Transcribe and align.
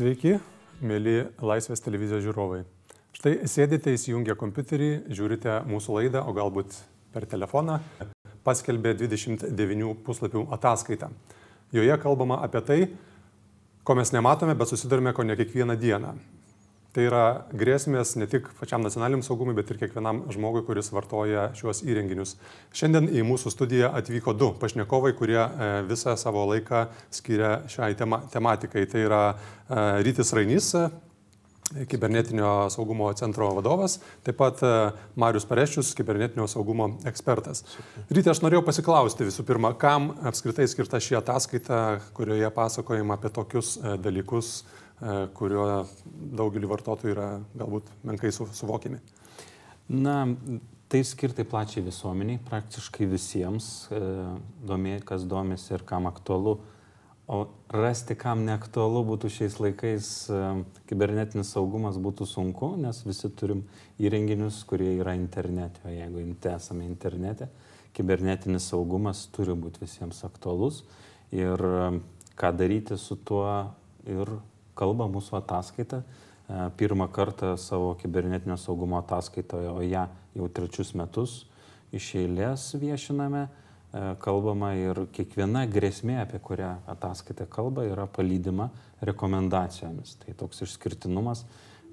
Sveiki, 0.00 0.38
mėly 0.80 1.26
Laisvės 1.44 1.82
televizijos 1.84 2.22
žiūrovai. 2.24 2.62
Štai 3.18 3.32
sėdite 3.52 3.92
įsijungę 3.92 4.32
kompiuterį, 4.40 4.86
žiūrite 5.12 5.58
mūsų 5.68 5.98
laidą, 5.98 6.22
o 6.24 6.32
galbūt 6.32 6.78
per 7.12 7.26
telefoną, 7.28 7.74
paskelbė 8.46 8.94
29 8.96 9.90
puslapių 10.06 10.46
ataskaitą. 10.56 11.10
Joje 11.76 11.98
kalbama 12.00 12.38
apie 12.46 12.62
tai, 12.64 12.78
ko 13.84 13.98
mes 13.98 14.14
nematome, 14.16 14.54
bet 14.56 14.72
susidurime 14.72 15.12
ko 15.12 15.26
ne 15.28 15.36
kiekvieną 15.36 15.76
dieną. 15.76 16.14
Tai 16.90 17.04
yra 17.06 17.24
grėsmės 17.54 18.16
ne 18.18 18.26
tik 18.26 18.48
pačiam 18.58 18.82
nacionaliniam 18.82 19.22
saugumui, 19.22 19.54
bet 19.54 19.68
ir 19.70 19.78
kiekvienam 19.78 20.24
žmogui, 20.34 20.64
kuris 20.66 20.88
vartoja 20.90 21.44
šiuos 21.54 21.84
įrenginius. 21.86 22.32
Šiandien 22.74 23.06
į 23.14 23.22
mūsų 23.28 23.52
studiją 23.54 23.92
atvyko 23.94 24.34
du 24.34 24.48
pašnekovai, 24.58 25.12
kurie 25.18 25.38
e, 25.38 25.68
visą 25.86 26.16
savo 26.18 26.42
laiką 26.50 26.88
skiria 27.14 27.60
šiai 27.70 27.94
tema 27.98 28.24
tematikai. 28.32 28.82
Tai 28.90 29.04
yra 29.06 29.20
e, 29.30 29.84
Rytis 30.02 30.34
Rainys, 30.34 30.72
e, 30.80 31.86
kibernetinio 31.86 32.66
saugumo 32.74 33.12
centro 33.14 33.52
vadovas, 33.54 34.00
taip 34.26 34.40
pat 34.42 34.58
Marius 35.14 35.46
Pareščius, 35.46 35.94
kibernetinio 35.94 36.50
saugumo 36.50 36.96
ekspertas. 37.06 37.62
Ryte 38.10 38.34
aš 38.34 38.42
norėjau 38.42 38.64
pasiklausti 38.66 39.30
visų 39.30 39.46
pirma, 39.46 39.76
kam 39.78 40.10
apskritai 40.26 40.66
skirta 40.66 40.98
ši 40.98 41.20
ataskaita, 41.22 41.80
kurioje 42.18 42.50
pasakojama 42.58 43.14
apie 43.14 43.30
tokius 43.38 43.76
dalykus, 44.02 44.56
kurio 45.36 45.86
daugelį 46.36 46.68
vartotojų 46.70 47.14
yra 47.14 47.28
galbūt 47.56 47.88
menkai 48.04 48.32
suvokiami? 48.34 49.00
Na, 49.90 50.26
tai 50.90 51.00
skirtai 51.06 51.46
plačiai 51.46 51.84
visuomeniai, 51.86 52.40
praktiškai 52.46 53.06
visiems, 53.10 53.88
e, 53.90 55.00
kas 55.06 55.24
domisi 55.24 55.72
ir 55.74 55.82
kam 55.86 56.06
aktualu. 56.06 56.58
O 57.30 57.46
rasti, 57.70 58.16
kam 58.18 58.42
neaktualu 58.42 59.04
būtų 59.06 59.30
šiais 59.30 59.58
laikais, 59.62 60.10
e, 60.30 60.40
kibernetinis 60.90 61.52
saugumas 61.54 61.98
būtų 61.98 62.26
sunku, 62.26 62.76
nes 62.76 63.04
visi 63.06 63.30
turim 63.30 63.64
įrenginius, 63.98 64.64
kurie 64.66 64.96
yra 64.98 65.14
internete. 65.14 65.80
O 65.86 65.94
jeigu 65.94 66.22
esame 66.50 66.86
internete, 66.86 67.48
kibernetinis 67.94 68.66
saugumas 68.70 69.28
turi 69.30 69.54
būti 69.54 69.86
visiems 69.86 70.24
aktualus. 70.24 70.84
Ir 71.30 71.58
ką 72.34 72.56
daryti 72.56 72.98
su 72.98 73.14
tuo 73.14 73.46
ir 74.06 74.26
kalba 74.80 75.06
mūsų 75.12 75.38
ataskaita. 75.42 76.02
E, 76.02 76.66
pirmą 76.80 77.06
kartą 77.12 77.54
savo 77.60 77.92
kibernetinio 78.00 78.56
saugumo 78.58 78.98
ataskaitoje, 78.98 79.70
o 79.70 79.84
ją 79.84 80.08
jau 80.34 80.48
trečius 80.56 80.94
metus 80.98 81.44
iš 81.94 82.14
eilės 82.24 82.70
viešiname. 82.80 83.46
E, 83.46 84.02
kalbama 84.22 84.72
ir 84.78 85.04
kiekviena 85.14 85.64
grėsmė, 85.70 86.20
apie 86.22 86.38
kurią 86.42 86.76
ataskaita 86.90 87.46
kalba, 87.50 87.84
yra 87.90 88.06
palydima 88.06 88.70
rekomendacijomis. 89.06 90.16
Tai 90.22 90.36
toks 90.44 90.62
išskirtinumas, 90.66 91.44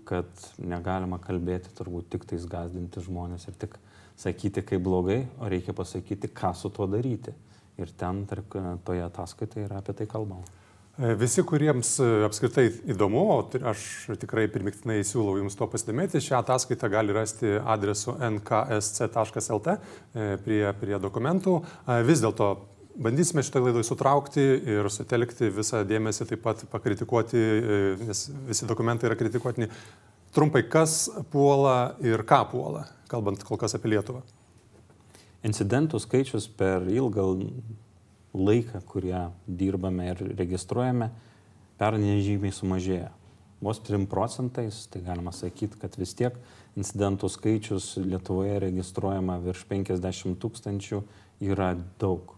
kad 0.08 0.30
negalima 0.62 1.20
kalbėti 1.22 1.74
turbūt 1.78 2.12
tik 2.14 2.28
tais 2.30 2.46
gazdinti 2.48 3.04
žmonės 3.04 3.50
ir 3.50 3.58
tik 3.60 3.80
sakyti, 4.18 4.64
kaip 4.66 4.82
blogai, 4.86 5.24
o 5.42 5.50
reikia 5.50 5.76
pasakyti, 5.78 6.30
ką 6.34 6.54
su 6.58 6.72
tuo 6.74 6.88
daryti. 6.90 7.34
Ir 7.78 7.92
ten, 7.98 8.24
tarp, 8.30 8.56
toje 8.86 9.04
ataskaitoje 9.06 9.68
yra 9.68 9.84
apie 9.84 9.94
tai 9.98 10.08
kalbama. 10.10 10.46
E, 10.98 11.14
visi, 11.14 11.44
kuriems 11.46 11.92
e, 12.02 12.06
apskritai 12.26 12.72
įdomu, 12.90 13.22
aš 13.70 13.82
tikrai 14.18 14.48
primiktinai 14.50 15.04
siūlau 15.06 15.36
jums 15.38 15.54
to 15.60 15.68
pasidomėti, 15.70 16.22
šią 16.26 16.40
ataskaitą 16.42 16.90
gali 16.90 17.14
rasti 17.14 17.52
adresu 17.62 18.16
nksc.lt 18.32 19.76
e, 19.76 20.26
prie, 20.42 20.64
prie 20.82 20.98
dokumentų. 21.04 21.54
Vis 22.08 22.26
dėlto 22.26 22.50
bandysime 22.98 23.46
šitą 23.46 23.62
laidą 23.68 23.86
sutraukti 23.86 24.42
ir 24.74 24.90
sutelkti 24.90 25.54
visą 25.54 25.84
dėmesį, 25.86 26.32
taip 26.34 26.42
pat 26.48 26.66
pakritikuoti, 26.74 27.46
nes 28.02 28.26
visi 28.50 28.66
dokumentai 28.66 29.12
yra 29.12 29.22
kritikuotini. 29.22 29.70
Trumpai, 30.34 30.66
kas 30.66 31.04
puola 31.30 31.94
ir 32.02 32.26
ką 32.26 32.42
puola, 32.50 32.88
kalbant 33.12 33.46
kol 33.46 33.62
kas 33.62 33.78
apie 33.78 33.94
Lietuvą? 33.94 34.26
Incidentų 35.46 36.02
skaičius 36.02 36.50
per 36.58 36.90
ilgą 36.90 37.36
laiką, 38.38 38.82
kurie 38.88 39.28
dirbame 39.48 40.12
ir 40.12 40.22
registruojame, 40.38 41.10
pernai 41.80 42.20
žymiai 42.26 42.54
sumažėjo. 42.56 43.12
Vos 43.62 43.80
3 43.82 44.06
procentais, 44.06 44.84
tai 44.94 45.02
galima 45.02 45.34
sakyti, 45.34 45.80
kad 45.82 45.96
vis 45.98 46.14
tiek 46.14 46.36
incidentų 46.78 47.30
skaičius 47.34 47.96
Lietuvoje 47.98 48.60
registruojama 48.68 49.40
virš 49.42 49.64
50 49.70 50.38
tūkstančių 50.38 51.02
yra 51.42 51.72
daug. 51.98 52.36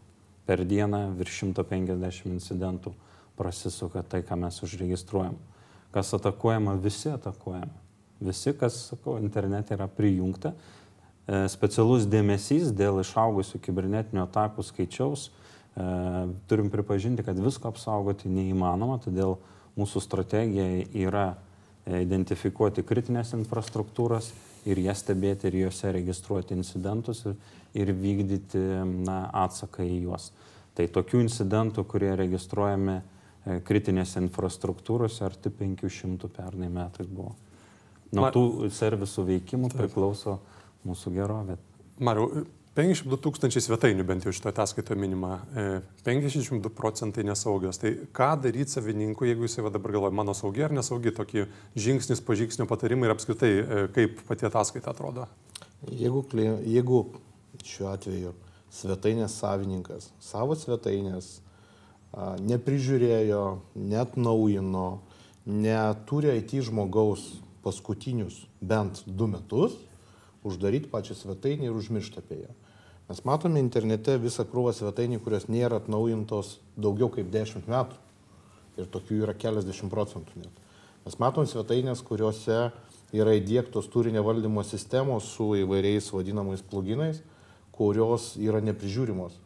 Per 0.48 0.64
dieną 0.66 1.10
virš 1.20 1.44
150 1.52 2.32
incidentų 2.32 2.94
prasisuka 3.38 4.04
tai, 4.04 4.24
ką 4.24 4.40
mes 4.40 4.64
užregistruojam. 4.64 5.36
Kas 5.92 6.14
atakuojama, 6.16 6.78
visi 6.80 7.12
atakuojama. 7.12 7.76
Visi, 8.20 8.54
kas, 8.54 8.76
sakau, 8.90 9.18
internete 9.20 9.76
yra 9.76 9.88
prijungta. 9.88 10.54
E, 11.28 11.46
specialus 11.52 12.08
dėmesys 12.10 12.74
dėl 12.76 13.00
išaugusių 13.04 13.62
kibernetinių 13.64 14.26
atakų 14.26 14.66
skaičiaus 14.68 15.30
turim 16.48 16.70
pripažinti, 16.70 17.24
kad 17.24 17.40
visko 17.40 17.70
apsaugoti 17.72 18.32
neįmanoma, 18.32 19.00
todėl 19.04 19.38
mūsų 19.80 20.02
strategija 20.04 20.84
yra 20.98 21.26
e, 21.32 22.02
identifikuoti 22.04 22.84
kritinės 22.88 23.34
infrastruktūras 23.38 24.32
ir 24.68 24.82
jas 24.84 25.04
stebėti 25.06 25.48
ir 25.48 25.60
juose 25.64 25.94
registruoti 25.96 26.58
incidentus 26.58 27.24
ir, 27.30 27.38
ir 27.80 27.94
vykdyti 27.96 28.64
na, 29.06 29.22
atsaką 29.46 29.86
į 29.88 30.02
juos. 30.08 30.32
Tai 30.76 30.88
tokių 30.96 31.24
incidentų, 31.26 31.86
kurie 31.88 32.12
registruojami 32.20 32.98
e, 33.00 33.60
kritinėse 33.68 34.22
infrastruktūrose, 34.26 35.24
arti 35.28 35.52
500 35.54 36.32
pernai 36.36 36.72
metais 36.74 37.08
buvo. 37.08 37.36
Nuo 38.16 38.30
tų 38.34 38.72
servisų 38.74 39.28
veikimų 39.28 39.70
priklauso 39.76 40.40
mūsų 40.88 41.14
gerovė. 41.14 41.60
Mariu, 42.02 42.46
52 42.78 43.18
tūkstančiai 43.26 43.64
svetainių 43.66 44.06
bent 44.08 44.26
jau 44.26 44.34
šitoje 44.36 44.54
ataskaitoje 44.54 45.00
minima, 45.00 45.40
52 46.06 46.70
e, 46.70 46.74
procentai 46.76 47.26
nesaugios. 47.26 47.80
Tai 47.82 47.92
ką 48.16 48.30
daryti 48.44 48.76
savininkui, 48.76 49.32
jeigu 49.32 49.48
jisai 49.48 49.66
dabar 49.74 49.96
galvoja, 49.96 50.16
mano 50.16 50.36
saugi 50.38 50.64
ar 50.68 50.76
nesaugi, 50.76 51.14
tokį 51.18 51.48
žingsnis 51.80 52.22
po 52.22 52.38
žingsnio 52.38 52.70
patarimai 52.70 53.10
ir 53.10 53.16
apskritai 53.16 53.52
e, 53.58 53.82
kaip 53.96 54.22
pati 54.30 54.48
ataskaita 54.48 54.94
atrodo? 54.94 55.26
Jeigu, 55.90 56.24
jeigu 56.68 57.04
šiuo 57.66 57.90
atveju 57.92 58.36
svetainės 58.74 59.40
savininkas 59.42 60.12
savo 60.22 60.56
svetainės 60.60 61.40
neprižiūrėjo, 62.46 63.44
net 63.90 64.16
naujino, 64.18 65.02
neturi 65.46 66.34
IT 66.40 66.56
žmogaus 66.70 67.26
paskutinius 67.64 68.44
bent 68.62 69.04
du 69.06 69.28
metus, 69.30 69.76
uždaryti 70.44 70.90
pačią 70.92 71.16
svetainę 71.18 71.70
ir 71.70 71.76
užmiršti 71.76 72.22
apie 72.22 72.44
ją. 72.44 72.54
Mes 73.10 73.24
matome 73.26 73.62
internete 73.64 74.20
visą 74.22 74.46
krūvą 74.46 74.74
svetainių, 74.78 75.18
kurios 75.26 75.48
nėra 75.50 75.80
atnaujintos 75.82 76.60
daugiau 76.78 77.10
kaip 77.10 77.32
10 77.34 77.66
metų. 77.70 77.98
Ir 78.80 78.88
tokių 78.94 79.24
yra 79.26 79.34
keliasdešimt 79.34 79.92
procentų 79.92 80.44
net. 80.44 80.62
Mes 81.08 81.18
matom 81.20 81.48
svetainės, 81.50 82.04
kuriuose 82.06 82.60
yra 83.18 83.34
įdėktos 83.40 83.90
turinio 83.90 84.22
valdymo 84.24 84.64
sistemos 84.64 85.32
su 85.34 85.56
įvairiais 85.58 86.12
vadinamais 86.14 86.62
pluginais, 86.62 87.24
kurios 87.74 88.36
yra 88.38 88.62
neprižiūrimos. 88.62 89.40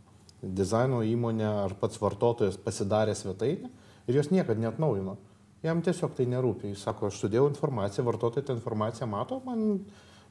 Dizaino 0.44 1.00
įmonė 1.08 1.48
ar 1.48 1.78
pats 1.80 2.02
vartotojas 2.02 2.60
pasidarė 2.60 3.16
svetainę 3.16 3.72
ir 4.10 4.18
jos 4.20 4.32
niekada 4.34 4.60
neatnaujino. 4.60 5.16
Jam 5.64 5.80
tiesiog 5.80 6.18
tai 6.18 6.26
nerūpi. 6.28 6.74
Jis 6.74 6.84
sako, 6.84 7.08
aš 7.08 7.22
sudėjau 7.24 7.48
informaciją, 7.48 8.04
vartotojai 8.10 8.50
tą 8.50 8.58
informaciją 8.58 9.08
mato, 9.08 9.40
man 9.46 9.80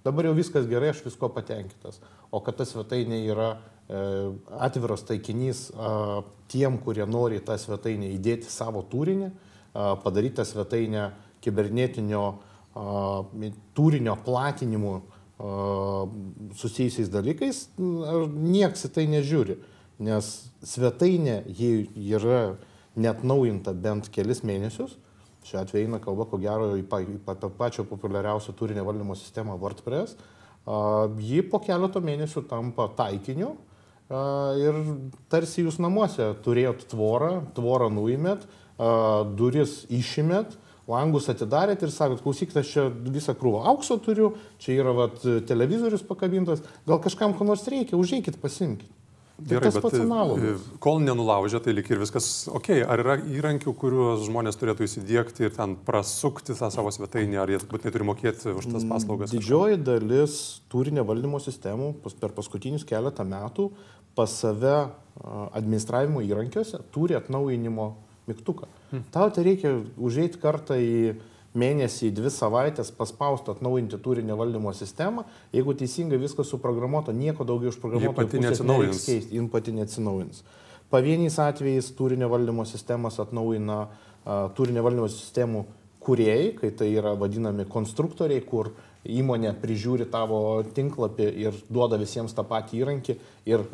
Dabar 0.03 0.27
jau 0.27 0.35
viskas 0.35 0.67
gerai, 0.67 0.91
aš 0.91 1.05
visko 1.05 1.29
patenkintas. 1.31 2.01
O 2.35 2.41
kad 2.43 2.57
ta 2.59 2.67
svetainė 2.67 3.21
yra 3.31 3.51
e, 3.55 4.01
atviras 4.59 5.05
taikinys 5.07 5.69
a, 5.77 6.23
tiem, 6.51 6.79
kurie 6.83 7.07
nori 7.07 7.39
tą 7.45 7.55
svetainę 7.61 8.11
įdėti 8.17 8.51
savo 8.51 8.83
turinį, 8.91 9.31
a, 9.31 9.93
padaryti 10.03 10.41
tą 10.41 10.47
svetainę 10.49 11.11
kibernetinio 11.45 12.25
a, 12.33 12.87
turinio 13.79 14.17
platinimu 14.27 14.97
a, 14.99 15.05
susijusiais 16.59 17.13
dalykais, 17.13 17.63
nieks 17.79 18.89
į 18.89 18.93
tai 18.99 19.07
nežiūri. 19.13 19.61
Nes 20.03 20.33
svetainė, 20.67 21.45
jei 21.47 21.87
yra 22.11 22.57
net 22.99 23.23
naujinta 23.23 23.71
bent 23.71 24.11
kelis 24.11 24.43
mėnesius, 24.43 24.99
Šiuo 25.43 25.63
atveju 25.63 25.87
eina 25.87 25.99
kalba, 26.03 26.27
ko 26.31 26.39
gero, 26.39 26.71
apie 26.77 27.51
pačią 27.59 27.85
populiariausią 27.89 28.55
turinio 28.59 28.85
valdymo 28.87 29.17
sistemą 29.19 29.59
WordPress. 29.59 30.17
Ji 31.19 31.43
po 31.51 31.59
keleto 31.63 32.01
mėnesių 32.05 32.45
tampa 32.51 32.87
taikiniu 32.99 33.57
ir 34.63 34.79
tarsi 35.33 35.65
jūs 35.65 35.81
namuose 35.83 36.29
turėjot 36.45 36.87
tvorą, 36.93 37.33
tvorą 37.57 37.89
nuimėt, 37.91 38.45
duris 39.39 39.83
išimėt, 39.91 40.55
langus 40.91 41.29
atidarėt 41.33 41.83
ir 41.83 41.93
sakot, 41.95 42.23
klausykit, 42.23 42.57
aš 42.63 42.73
čia 42.75 42.87
visą 42.91 43.35
krūvą 43.39 43.65
aukso 43.73 43.99
turiu, 44.03 44.33
čia 44.63 44.77
yra 44.79 44.95
vat, 44.97 45.23
televizorius 45.49 46.03
pakabintas, 46.07 46.63
gal 46.87 47.01
kažkam 47.03 47.35
ko 47.39 47.47
nors 47.49 47.67
reikia, 47.71 47.99
užeikit, 47.99 48.39
pasimkit. 48.43 48.91
Gerai, 49.49 49.71
tas 49.71 49.79
pats 49.79 49.97
bet 49.97 50.03
e, 50.03 50.07
analogas. 50.07 50.67
kol 50.83 51.01
nenulaužia, 51.03 51.61
tai 51.65 51.75
lik 51.77 51.91
ir 51.91 52.01
viskas 52.03 52.29
ok. 52.53 52.71
Ar 52.85 53.03
yra 53.03 53.17
įrankių, 53.21 53.75
kuriuos 53.79 54.27
žmonės 54.27 54.59
turėtų 54.61 54.87
įsidėkti 54.87 55.47
ir 55.49 55.57
ten 55.57 55.75
prasukti 55.87 56.57
tą 56.59 56.71
savo 56.75 56.93
svetainę, 56.95 57.41
ar 57.43 57.53
jie 57.53 57.61
būtinai 57.63 57.95
turi 57.95 58.09
mokėti 58.09 58.55
už 58.55 58.71
tas 58.75 58.87
paslaugas? 58.89 59.35
Didžioji 59.35 59.81
dalis 59.83 60.39
turinio 60.73 61.07
valdymo 61.09 61.43
sistemų 61.43 61.95
per 62.21 62.35
paskutinius 62.37 62.87
keletą 62.89 63.27
metų 63.29 63.71
pas 64.17 64.33
save 64.43 64.77
administravimo 65.57 66.23
įrankiuose 66.25 66.81
turi 66.93 67.17
atnaujinimo 67.19 67.91
mygtuką. 68.29 68.69
Tau 69.13 69.31
tai 69.33 69.45
reikia 69.47 69.75
užeiti 69.97 70.41
kartą 70.41 70.77
į 70.79 71.15
mėnesį, 71.59 72.11
dvi 72.17 72.31
savaitės, 72.33 72.93
paspausti 72.97 73.53
atnaujinti 73.53 73.99
turinio 74.03 74.37
valdymo 74.41 74.73
sistemą. 74.77 75.27
Jeigu 75.53 75.75
teisingai 75.77 76.21
viskas 76.21 76.49
suprogramuota, 76.53 77.13
nieko 77.13 77.45
daugiau 77.49 77.73
iš 77.73 77.79
programuotojo 77.83 78.27
pati 78.27 78.41
neatsinaujins. 78.41 79.05
keisti, 79.07 79.37
jin 79.37 79.51
pati 79.53 79.75
neatsinaujins. 79.77 80.43
Pavieniais 80.93 81.39
atvejais 81.41 81.91
turinio 81.97 82.29
valdymo 82.33 82.65
sistemas 82.69 83.21
atnaujina 83.21 83.79
a, 83.83 84.39
turinio 84.57 84.85
valdymo 84.85 85.09
sistemų 85.13 85.65
kuriejai, 86.03 86.53
kai 86.59 86.73
tai 86.77 86.91
yra 86.97 87.15
vadinami 87.19 87.67
konstruktoriai, 87.71 88.43
kur 88.45 88.73
įmonė 89.03 89.55
prižiūri 89.63 90.07
tavo 90.11 90.63
tinklapį 90.75 91.29
ir 91.45 91.57
duoda 91.71 91.99
visiems 91.99 92.35
tą 92.37 92.45
patį 92.47 92.83
įrankį 92.83 93.17
ir 93.51 93.65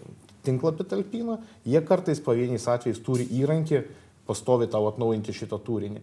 tinklapį 0.46 0.86
talpina, 0.88 1.38
jie 1.68 1.80
kartais 1.84 2.20
pavieniais 2.24 2.68
atvejais 2.70 3.00
turi 3.04 3.26
įrankį 3.40 3.82
pastovi 4.28 4.68
tau 4.68 4.86
atnaujinti 4.88 5.34
šitą 5.36 5.58
turinį. 5.64 6.02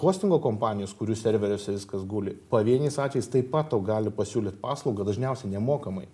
Hostingo 0.00 0.38
kompanijos, 0.40 0.94
kurių 0.96 1.16
serveriuose 1.18 1.74
viskas 1.74 2.04
guli, 2.08 2.32
pavieniais 2.50 2.96
atvejais 3.02 3.28
taip 3.32 3.50
pat 3.52 3.68
tau 3.72 3.82
gali 3.84 4.12
pasiūlyti 4.14 4.62
paslaugą, 4.62 5.04
dažniausiai 5.04 5.52
nemokamai 5.52 6.06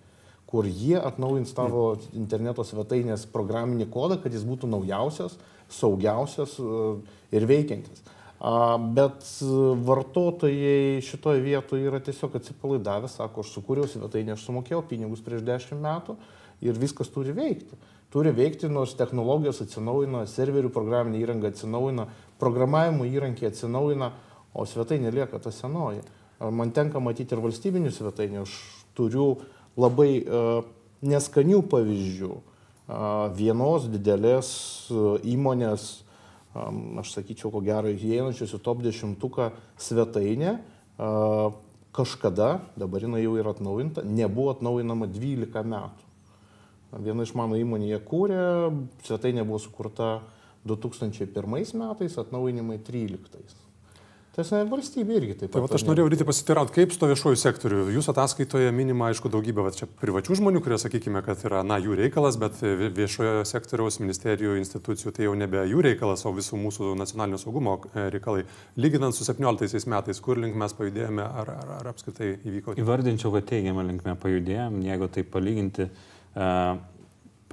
kur 0.53 0.67
jie 0.69 0.99
atnaujins 1.01 1.49
tavo 1.57 1.95
interneto 2.13 2.61
svetainės 2.61 3.23
programinį 3.33 3.87
kodą, 3.89 4.19
kad 4.21 4.35
jis 4.35 4.43
būtų 4.45 4.67
naujausias, 4.69 5.33
saugiausias 5.73 6.59
ir 7.33 7.47
veikiantis. 7.49 8.03
Bet 8.93 9.25
vartotojai 9.87 11.01
šitoje 11.07 11.41
vietoje 11.41 11.87
yra 11.89 11.97
tiesiog 12.05 12.37
atsipalaidavę, 12.37 13.09
sako, 13.09 13.41
aš 13.41 13.55
sukūriau 13.55 13.89
svetainę, 13.89 14.35
aš 14.35 14.45
sumokėjau 14.45 14.83
pinigus 14.91 15.25
prieš 15.25 15.41
dešimt 15.47 15.81
metų 15.81 16.19
ir 16.61 16.77
viskas 16.77 17.09
turi 17.09 17.33
veikti. 17.33 17.79
Turi 18.13 18.29
veikti, 18.37 18.69
nors 18.69 18.93
technologijos 18.93 19.63
atsinaujina, 19.63 20.27
serverių 20.29 20.69
programinė 20.75 21.23
įranga 21.23 21.49
atsinaujina, 21.49 22.05
programavimo 22.43 23.07
įrankiai 23.07 23.51
atsinaujina, 23.53 24.11
o 24.53 24.67
svetainė 24.67 25.13
lieka 25.15 25.39
ta 25.41 25.51
senoji. 25.55 26.03
Man 26.43 26.73
tenka 26.75 26.99
matyti 26.99 27.35
ir 27.35 27.41
valstybinių 27.43 27.91
svetainių, 27.95 28.43
aš 28.43 28.55
turiu 28.97 29.27
labai 29.79 30.11
uh, 30.21 30.65
neskanių 31.07 31.63
pavyzdžių. 31.71 32.31
Uh, 32.33 33.29
vienos 33.37 33.87
didelės 33.87 34.49
uh, 34.91 35.15
įmonės, 35.23 36.03
um, 36.51 36.99
aš 36.99 37.15
sakyčiau, 37.15 37.53
ko 37.53 37.63
gero, 37.63 37.93
įeinančios 37.93 38.57
į 38.57 38.61
top 38.65 38.83
10 38.83 39.15
svetainę, 39.79 40.57
uh, 40.99 41.55
kažkada, 41.95 42.57
dabar 42.75 43.05
jinai 43.05 43.23
jau 43.23 43.37
yra 43.39 43.53
atnaujinta, 43.53 44.03
nebuvo 44.03 44.51
atnaujinama 44.57 45.07
12 45.13 45.63
metų. 45.63 46.09
Viena 47.01 47.25
iš 47.25 47.33
mano 47.37 47.57
įmonė 47.57 47.87
jie 47.89 47.99
kūrė, 48.05 48.41
svetainė 49.05 49.45
buvo 49.47 49.61
sukurta 49.61 50.19
2001 50.67 51.75
metais, 51.79 52.17
atnaujinimai 52.21 52.79
13. 52.87 53.63
Tas 54.33 54.49
valstybė 54.49 55.19
irgi 55.19 55.33
taip 55.43 55.51
pat. 55.53 55.67
Tai 55.69 55.77
aš 55.77 55.83
norėjau 55.85 56.09
ryti 56.09 56.25
pasitirauti, 56.25 56.73
kaip 56.73 56.93
su 56.93 56.97
to 56.97 57.05
viešuoju 57.11 57.37
sektoriu. 57.37 57.83
Jūsų 57.93 58.15
ataskaitoje 58.15 58.71
minima, 58.73 59.11
aišku, 59.11 59.29
daugybė 59.29 59.61
va, 59.61 59.69
čia 59.77 59.85
privačių 59.85 60.39
žmonių, 60.39 60.63
kurie, 60.65 60.79
sakykime, 60.81 61.21
kad 61.21 61.43
yra, 61.45 61.59
na, 61.61 61.77
jų 61.77 61.93
reikalas, 61.99 62.39
bet 62.41 62.57
vie- 62.63 62.89
viešojo 62.97 63.43
sektoriaus, 63.45 63.99
ministerijų, 64.01 64.55
institucijų 64.63 65.13
tai 65.13 65.27
jau 65.27 65.35
nebe 65.37 65.61
jų 65.69 65.83
reikalas, 65.85 66.25
o 66.25 66.33
visų 66.33 66.57
mūsų 66.63 66.95
nacionalinio 66.97 67.37
saugumo 67.43 67.75
e, 67.91 68.07
reikalai. 68.15 68.47
Lyginant 68.81 69.13
su 69.13 69.21
17 69.27 69.85
metais, 69.93 70.23
kur 70.25 70.41
link 70.41 70.57
mes 70.57 70.73
pajudėjome, 70.81 71.29
ar, 71.43 71.53
ar, 71.53 71.75
ar 71.77 71.91
apskritai 71.93 72.31
įvyko. 72.41 72.73
Įvardinčiau, 72.81 73.35
kad 73.37 73.51
teigiamą 73.53 73.85
linkmę 73.85 74.17
pajudėjom, 74.17 74.81
jeigu 74.89 75.11
tai 75.13 75.27
palyginti 75.29 75.85
e, 75.85 76.49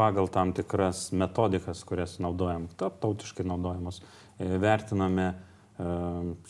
pagal 0.00 0.30
tam 0.32 0.54
tikras 0.56 1.10
metodikas, 1.12 1.82
kurias 1.84 2.16
naudojam, 2.24 2.70
tarptautiškai 2.80 3.44
naudojamos, 3.44 4.00
e, 4.38 4.48
vertiname 4.62 5.26
e, 5.28 5.34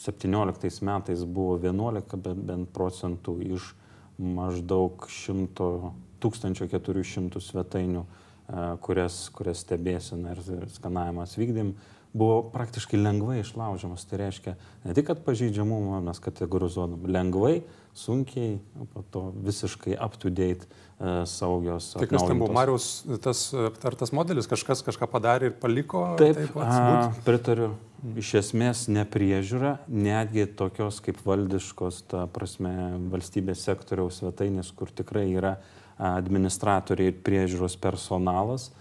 17 0.06 0.84
metais 0.86 1.24
buvo 1.26 1.58
11 1.58 2.14
be- 2.22 2.36
bent 2.38 2.70
procentų 2.76 3.34
iš 3.56 3.72
maždaug 4.20 5.08
100 5.10 5.72
1400 6.20 7.40
svetainių, 7.40 8.04
e, 8.04 8.64
kurias, 8.84 9.22
kurias 9.34 9.64
stebėsime 9.64 10.34
ir 10.36 10.68
skanavimas 10.74 11.36
vykdėm, 11.40 11.72
buvo 12.12 12.42
praktiškai 12.52 13.00
lengvai 13.00 13.40
išlaužiamas. 13.40 14.04
Tai 14.06 14.20
reiškia 14.24 14.56
ne 14.84 14.94
tik, 14.96 15.08
kad 15.10 15.24
pažeidžiamumą 15.26 16.02
mes 16.04 16.20
kategorizuodam, 16.22 17.06
lengvai, 17.06 17.62
sunkiai, 17.96 18.58
po 18.94 19.02
to 19.10 19.22
visiškai 19.44 19.96
up 19.98 20.16
to 20.20 20.30
date 20.30 20.66
e, 20.66 21.26
saugios. 21.26 21.92
Tai 21.96 22.06
kas 22.06 22.24
ten 22.24 22.38
buvo, 22.38 22.50
atnaujintos. 22.50 22.56
Mariaus 22.56 23.20
tas 23.24 23.42
aptartas 23.66 24.14
modelis, 24.16 24.48
kažkas 24.50 24.84
kažką 24.86 25.08
padarė 25.10 25.50
ir 25.50 25.56
paliko. 25.60 26.04
Taip, 26.20 26.38
taip 26.38 26.58
a, 26.62 27.10
pritariu. 27.26 27.72
Iš 28.20 28.34
esmės 28.40 28.86
nepriežiūra, 28.88 29.76
netgi 29.92 30.46
tokios 30.56 31.02
kaip 31.04 31.20
valdiškos, 31.26 32.04
ta 32.08 32.24
prasme, 32.32 32.72
valstybės 33.12 33.66
sektoriaus 33.68 34.22
svetainės, 34.22 34.72
kur 34.72 34.88
tikrai 34.88 35.26
yra 35.34 35.58
administratoriai 36.00 37.12
ir 37.12 37.18
priežiūros 37.26 37.76
personalas, 37.80 38.70
e, 38.70 38.79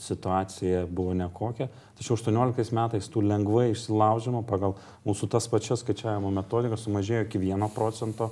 situacija 0.00 0.86
buvo 0.86 1.12
nekokia. 1.14 1.68
Tačiau 1.98 2.16
18 2.16 2.72
metais 2.72 3.10
tų 3.12 3.24
lengvai 3.28 3.66
išsilaužimo 3.74 4.40
pagal 4.48 4.78
mūsų 5.04 5.28
tas 5.34 5.48
pačias 5.52 5.84
skaičiavimo 5.84 6.32
metodikas 6.32 6.86
sumažėjo 6.86 7.26
iki 7.26 7.42
1 7.42 7.68
procento 7.74 8.30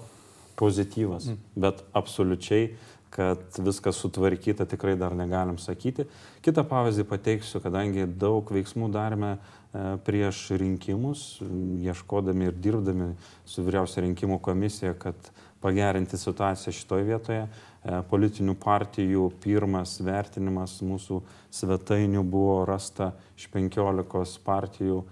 pozityvas. 0.56 1.28
Mm. 1.28 1.44
Bet 1.60 1.84
absoliučiai 1.92 2.70
kad 3.12 3.38
viskas 3.58 3.98
sutvarkyta 4.00 4.64
tikrai 4.64 4.94
dar 4.96 5.12
negalim 5.16 5.58
sakyti. 5.60 6.06
Kitą 6.44 6.64
pavyzdį 6.64 7.04
pateiksiu, 7.10 7.60
kadangi 7.60 8.06
daug 8.08 8.48
veiksmų 8.48 8.88
darėme 8.94 9.34
e, 9.34 9.40
prieš 10.06 10.46
rinkimus, 10.56 11.26
ieškodami 11.84 12.48
ir 12.48 12.56
dirbdami 12.56 13.10
su 13.44 13.64
vyriausia 13.66 14.06
rinkimų 14.06 14.40
komisija, 14.40 14.94
kad 14.96 15.28
pagerinti 15.62 16.18
situaciją 16.18 16.74
šitoje 16.74 17.06
vietoje. 17.06 17.46
E, 17.46 18.00
Politinių 18.10 18.56
partijų 18.60 19.28
pirmas 19.42 19.96
vertinimas 20.04 20.80
mūsų 20.84 21.20
svetainių 21.54 22.24
buvo 22.26 22.62
rasta 22.68 23.12
iš 23.38 23.48
15 23.54 24.42
partijų 24.44 25.02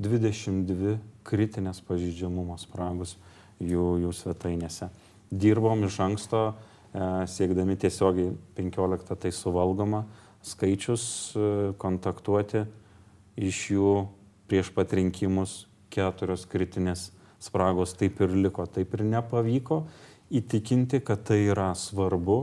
22 0.00 0.96
kritinės 1.26 1.82
pažydžiamumo 1.84 2.56
spragus 2.58 3.16
jų, 3.60 4.00
jų 4.06 4.12
svetainėse. 4.16 4.88
Dirbom 5.30 5.84
iš 5.86 6.00
anksto, 6.02 6.42
e, 6.50 7.06
siekdami 7.30 7.78
tiesiogiai 7.78 8.34
15 8.58 9.16
tai 9.20 9.32
suvalgoma 9.34 10.04
skaičius 10.42 11.04
e, 11.36 11.48
kontaktuoti 11.78 12.64
iš 13.40 13.64
jų 13.74 13.94
prieš 14.50 14.72
pat 14.74 14.92
rinkimus 14.96 15.64
keturios 15.92 16.46
kritinės 16.48 17.10
spragos 17.40 17.96
taip 17.98 18.20
ir 18.24 18.36
liko, 18.46 18.66
taip 18.70 18.94
ir 18.96 19.04
nepavyko 19.16 19.84
įtikinti, 20.30 21.00
kad 21.02 21.24
tai 21.26 21.42
yra 21.50 21.72
svarbu, 21.74 22.40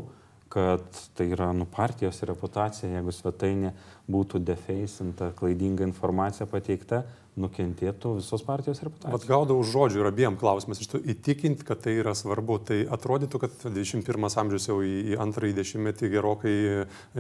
kad 0.51 0.83
tai 1.15 1.29
yra 1.35 1.51
nu, 1.55 1.67
partijos 1.69 2.19
reputacija, 2.27 2.89
jeigu 2.89 3.13
svetainė 3.15 3.73
būtų 4.11 4.41
defeisinta, 4.47 5.31
klaidinga 5.37 5.85
informacija 5.87 6.47
pateikta, 6.49 7.03
nukentėtų 7.37 8.15
visos 8.17 8.41
partijos 8.41 8.81
reputacija. 8.81 9.13
Vat 9.13 9.27
gaudau 9.29 9.59
žodžių 9.61 10.01
ir 10.01 10.09
abiem 10.09 10.37
klausimas. 10.39 10.81
Iš 10.81 10.89
tikrųjų, 10.89 11.11
įtikinti, 11.13 11.67
kad 11.67 11.83
tai 11.83 11.93
yra 12.01 12.15
svarbu. 12.17 12.57
Tai 12.65 12.79
atrodytų, 12.97 13.41
kad 13.43 13.59
21 13.67 14.39
amžius 14.41 14.67
jau 14.71 14.79
į, 14.81 14.93
į 15.13 15.19
antrąjį 15.21 15.57
dešimtmetį 15.59 16.11
gerokai 16.15 16.55
e, 16.57 16.77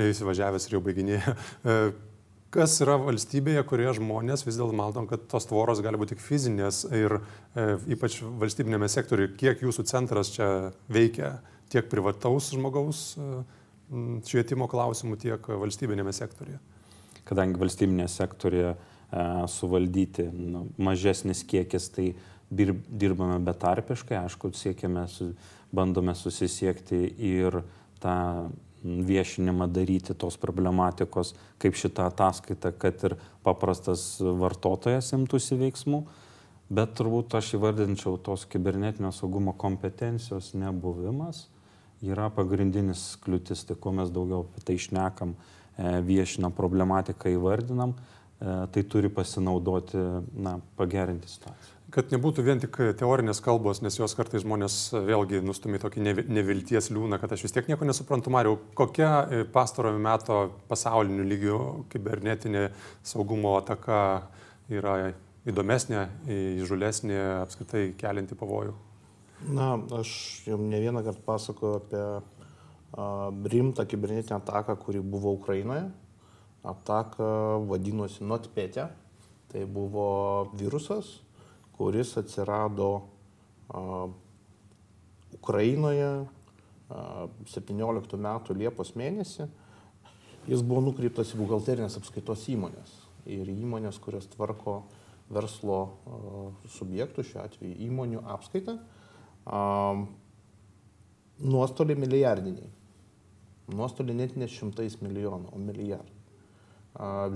įsivažiavęs 0.09 0.67
ir 0.67 0.77
jau 0.77 0.83
baiginėja. 0.87 1.35
Kas 2.57 2.79
yra 2.81 2.95
valstybėje, 2.97 3.61
kurioje 3.69 3.99
žmonės 3.99 4.41
vis 4.47 4.55
dėlto 4.57 4.73
matom, 4.73 5.05
kad 5.05 5.27
tos 5.29 5.45
tvoros 5.45 5.77
gali 5.85 5.99
būti 6.01 6.15
tik 6.15 6.23
fizinės 6.25 6.79
ir 6.89 7.19
e, 7.19 7.65
ypač 7.93 8.15
valstybinėme 8.25 8.87
sektoriuje, 8.89 9.35
kiek 9.37 9.61
jūsų 9.61 9.85
centras 9.85 10.31
čia 10.33 10.47
veikia 10.89 11.35
tiek 11.69 11.85
privataus 11.91 12.49
žmogaus 12.55 13.03
e, 13.21 13.27
švietimo 14.25 14.65
klausimų, 14.71 15.19
tiek 15.21 15.51
valstybinėme 15.53 16.15
sektoriuje. 16.17 16.57
kadangi 17.27 17.59
valstybinė 17.61 18.07
sektorija 18.09 18.73
e, 18.73 18.77
suvaldyti 19.53 20.25
nu, 20.33 20.65
mažesnis 20.81 21.43
kiekis, 21.45 21.91
tai 21.93 22.07
dir- 22.49 22.77
dirbame 22.87 23.37
betarpiškai, 23.43 24.17
aišku, 24.23 24.53
siekiame, 24.55 25.05
su, 25.11 25.33
bandome 25.75 26.15
susisiekti 26.15 27.03
ir 27.19 27.61
tą 28.01 28.49
viešinimą 29.07 29.67
daryti 29.73 30.15
tos 30.17 30.37
problematikos, 30.39 31.33
kaip 31.61 31.75
šitą 31.77 32.07
ataskaitą, 32.11 32.71
kad 32.79 33.03
ir 33.07 33.17
paprastas 33.45 34.17
vartotojas 34.21 35.13
imtųsi 35.17 35.59
veiksmų, 35.59 36.01
bet 36.69 36.95
turbūt 36.99 37.37
aš 37.39 37.53
įvardinčiau 37.59 38.17
tos 38.23 38.47
kibernetinio 38.49 39.13
saugumo 39.15 39.53
kompetencijos 39.57 40.53
nebuvimas 40.57 41.45
yra 42.05 42.29
pagrindinis 42.33 43.15
kliūtis, 43.23 43.63
tai 43.67 43.77
kuo 43.79 43.93
mes 43.95 44.11
daugiau 44.13 44.45
apie 44.45 44.63
tai 44.65 44.77
išnekam, 44.77 45.33
e, 45.33 45.97
viešinam 46.05 46.53
problematiką, 46.53 47.31
įvardinam, 47.33 47.95
e, 48.39 48.67
tai 48.73 48.83
turi 48.83 49.09
pasinaudoti, 49.09 49.97
na, 50.37 50.59
pagerinti 50.77 51.29
situaciją. 51.29 51.76
Kad 51.93 52.11
nebūtų 52.11 52.43
vien 52.43 52.59
tik 52.59 52.75
teorinės 52.99 53.39
kalbos, 53.39 53.79
nes 53.79 53.95
jos 53.95 54.11
kartais 54.17 54.43
žmonės 54.43 54.73
vėlgi 55.07 55.39
nustumė 55.39 55.79
tokį 55.79 56.01
nevilties 56.27 56.89
liūną, 56.91 57.15
kad 57.21 57.31
aš 57.31 57.45
vis 57.45 57.55
tiek 57.55 57.69
nieko 57.71 57.87
nesuprantu, 57.87 58.33
Mariau, 58.33 58.57
kokia 58.75 59.11
e, 59.23 59.45
pastarojo 59.47 60.01
meto 60.03 60.41
pasaulinių 60.67 61.27
lygių 61.29 61.59
kibernetinė 61.93 62.65
saugumo 63.07 63.55
ataka 63.61 64.01
yra 64.67 65.13
įdomesnė, 65.47 66.03
įžulesnė, 66.59 67.21
apskritai 67.45 67.85
kelinti 67.99 68.35
pavojų? 68.35 68.75
Na, 69.45 69.75
aš 69.95 70.09
jau 70.47 70.57
ne 70.59 70.79
vieną 70.81 71.03
kartą 71.05 71.23
pasakoju 71.23 71.79
apie 71.79 72.03
rimtą 73.53 73.85
kibernetinę 73.85 74.41
ataką, 74.41 74.75
kuri 74.75 74.99
buvo 75.01 75.31
Ukrainoje. 75.37 75.87
Ataka 76.67 77.59
vadinosi 77.69 78.25
NotPetė. 78.27 78.89
Tai 79.47 79.61
buvo 79.71 80.07
virusas, 80.59 81.21
kuris 81.77 82.15
atsirado 82.19 82.89
Ukrainoje 85.37 86.09
a, 86.89 87.27
17 87.53 88.19
metų 88.27 88.55
Liepos 88.57 88.93
mėnesį. 88.97 89.47
Jis 90.47 90.63
buvo 90.63 90.85
nukreiptas 90.85 91.33
į 91.35 91.41
buhalterinės 91.41 91.97
apskaitos 91.99 92.45
įmonės 92.53 92.93
ir 93.27 93.49
įmonės, 93.51 93.99
kurios 93.99 94.29
tvarko 94.31 94.79
verslo 95.27 95.79
subjektų, 96.77 97.25
šiuo 97.27 97.41
atveju 97.43 97.75
įmonių 97.89 98.21
apskaitą. 98.35 98.77
Nuostoliai 101.43 101.99
milijardiniai. 101.99 102.69
Nuostoliai 103.75 104.15
net 104.23 104.37
ne 104.39 104.47
šimtais 104.47 105.01
milijonų, 105.03 105.51
o 105.51 105.59
milijardai. 105.59 106.16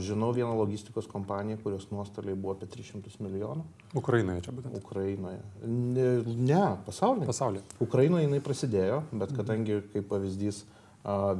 Žinau 0.01 0.31
vieną 0.33 0.55
logistikos 0.57 1.05
kompaniją, 1.05 1.59
kurios 1.61 1.83
nuostoliai 1.91 2.33
buvo 2.33 2.55
apie 2.55 2.65
300 2.65 3.19
milijonų. 3.21 3.61
Ukrainoje 3.99 4.41
čia 4.47 4.53
būtent. 4.57 4.77
Ukrainoje. 4.79 5.37
Ne, 5.69 6.07
ne 6.25 6.61
pasaulyje. 6.87 7.27
Pasaulyje. 7.29 7.61
Ukrainoje 7.85 8.25
jinai 8.25 8.39
prasidėjo, 8.41 9.03
bet 9.13 9.35
kadangi, 9.37 9.77
kaip 9.93 10.09
pavyzdys, 10.09 10.63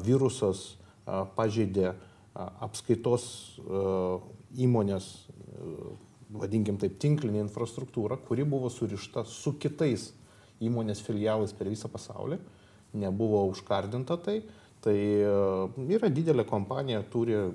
virusas 0.06 0.76
pažeidė 1.34 1.96
apskaitos 2.38 3.26
įmonės, 4.62 5.10
vadinkim 6.30 6.78
taip, 6.78 7.02
tinklinį 7.02 7.42
infrastruktūrą, 7.48 8.22
kuri 8.30 8.46
buvo 8.46 8.70
surišta 8.70 9.26
su 9.26 9.58
kitais 9.58 10.12
įmonės 10.62 11.02
filialais 11.02 11.58
per 11.58 11.74
visą 11.74 11.90
pasaulį, 11.90 12.38
nebuvo 13.02 13.48
užkardinta 13.50 14.22
tai, 14.22 14.44
tai 14.86 14.98
yra 15.90 16.14
didelė 16.14 16.46
kompanija, 16.46 17.02
turi 17.10 17.48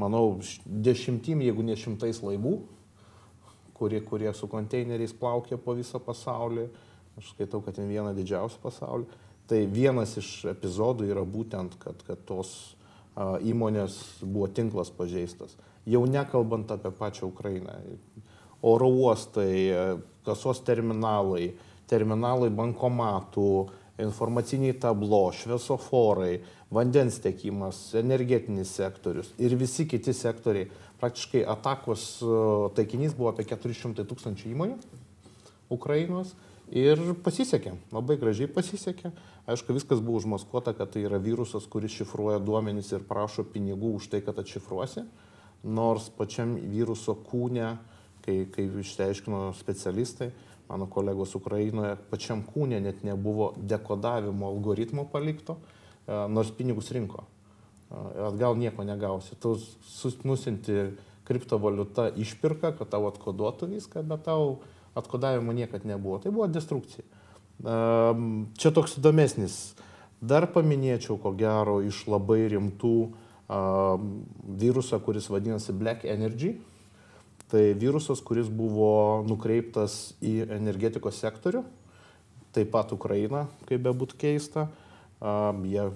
manau, 0.00 0.38
dešimtim, 0.64 1.42
jeigu 1.44 1.64
ne 1.66 1.76
šimtais 1.78 2.22
laivų, 2.24 2.56
kurie, 3.76 4.00
kurie 4.04 4.32
su 4.36 4.48
konteineriais 4.50 5.14
plaukia 5.16 5.58
po 5.60 5.76
visą 5.78 6.00
pasaulį. 6.02 6.68
Aš 7.20 7.32
skaitau, 7.34 7.60
kad 7.64 7.76
ten 7.76 7.88
viena 7.90 8.14
didžiausia 8.16 8.60
pasaulį. 8.62 9.08
Tai 9.50 9.64
vienas 9.72 10.14
iš 10.20 10.44
epizodų 10.52 11.08
yra 11.10 11.24
būtent, 11.26 11.74
kad, 11.82 12.04
kad 12.06 12.20
tos 12.28 12.52
a, 13.16 13.40
įmonės 13.42 13.98
buvo 14.22 14.46
tinklas 14.52 14.92
pažeistas. 14.94 15.56
Jau 15.88 16.04
nekalbant 16.06 16.70
apie 16.70 16.92
pačią 16.94 17.30
Ukrainą. 17.32 17.74
Oro 18.62 18.90
uostai, 18.92 19.72
kasos 20.26 20.60
terminalai, 20.62 21.54
terminalai 21.88 22.50
bankomatų, 22.52 23.50
informaciniai 24.04 24.76
tablo, 24.80 25.22
šviesoforai, 25.36 26.40
vandens 26.72 27.18
tiekimas, 27.22 27.82
energetinis 27.98 28.72
sektorius 28.78 29.32
ir 29.38 29.56
visi 29.58 29.86
kiti 29.90 30.14
sektoriai. 30.16 30.70
Praktiškai 31.00 31.46
atakos 31.48 32.04
e, 32.20 32.38
taikinys 32.76 33.16
buvo 33.16 33.30
apie 33.32 33.46
400 33.48 34.04
tūkstančių 34.04 34.50
įmonių 34.52 34.76
Ukrainos 35.72 36.34
ir 36.70 37.00
pasisekė, 37.24 37.74
labai 37.94 38.18
gražiai 38.20 38.50
pasisekė. 38.52 39.12
Aišku, 39.50 39.74
viskas 39.74 40.02
buvo 40.04 40.20
užmaskuota, 40.20 40.74
kad 40.76 40.92
tai 40.94 41.06
yra 41.08 41.18
virusas, 41.22 41.66
kuris 41.66 41.96
šifruoja 41.96 42.38
duomenys 42.44 42.92
ir 42.92 43.06
prašo 43.08 43.42
pinigų 43.48 43.96
už 43.98 44.10
tai, 44.12 44.20
kad 44.22 44.38
atšifruosi. 44.38 45.06
Nors 45.66 46.06
pačiam 46.16 46.54
viruso 46.70 47.16
kūne, 47.26 47.72
kai, 48.24 48.44
kai 48.52 48.68
išsiaiškino 48.82 49.48
specialistai, 49.58 50.30
mano 50.70 50.86
kolegos 50.86 51.34
Ukrainoje, 51.34 51.96
pačiam 52.10 52.44
kūne 52.46 52.78
net 52.80 53.02
nebuvo 53.02 53.52
dekodavimo 53.58 54.46
algoritmo 54.46 55.08
palikto 55.10 55.58
nors 56.06 56.50
pinigus 56.54 56.90
rinko. 56.94 57.24
Atgal 57.90 58.54
nieko 58.58 58.84
negausi. 58.86 59.34
Tu 59.42 59.56
nusinti 60.24 60.92
kriptovaliutą 61.26 62.10
išpirka, 62.18 62.72
kad 62.78 62.90
tau 62.90 63.08
atkoduotų 63.10 63.68
viską, 63.74 64.02
bet 64.06 64.24
tau 64.26 64.60
atkodavimo 64.98 65.54
niekad 65.54 65.86
nebuvo. 65.86 66.18
Tai 66.22 66.32
buvo 66.34 66.46
destrukcija. 66.50 67.06
Čia 67.60 68.72
toks 68.74 68.98
įdomesnis. 68.98 69.58
Dar 70.20 70.46
paminėčiau, 70.52 71.16
ko 71.20 71.32
gero, 71.38 71.78
iš 71.86 72.04
labai 72.10 72.44
rimtų 72.52 72.94
virusą, 74.60 75.00
kuris 75.02 75.30
vadinasi 75.30 75.74
Black 75.74 76.04
Energy. 76.04 76.56
Tai 77.50 77.62
virusas, 77.74 78.20
kuris 78.22 78.46
buvo 78.46 79.24
nukreiptas 79.26 80.14
į 80.22 80.44
energetikos 80.54 81.18
sektorių, 81.18 81.64
taip 82.54 82.70
pat 82.70 82.92
Ukraina, 82.94 83.48
kaip 83.66 83.82
bebūtų 83.88 84.18
keista. 84.20 84.68
Jie 85.66 85.88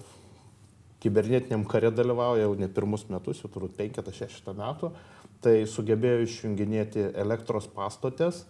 kibernetiniam 1.05 1.63
kare 1.71 1.93
dalyvauja 1.95 2.49
jau 2.49 2.57
ne 2.59 2.67
pirmus 2.67 3.07
metus, 3.13 3.45
jau 3.45 3.53
turbūt 3.55 3.79
5-6 3.79 4.51
metų. 4.59 4.91
Tai 5.45 5.55
sugebėjo 5.69 6.25
išjunginėti 6.25 7.07
elektros 7.21 7.69
pastotės 7.71 8.43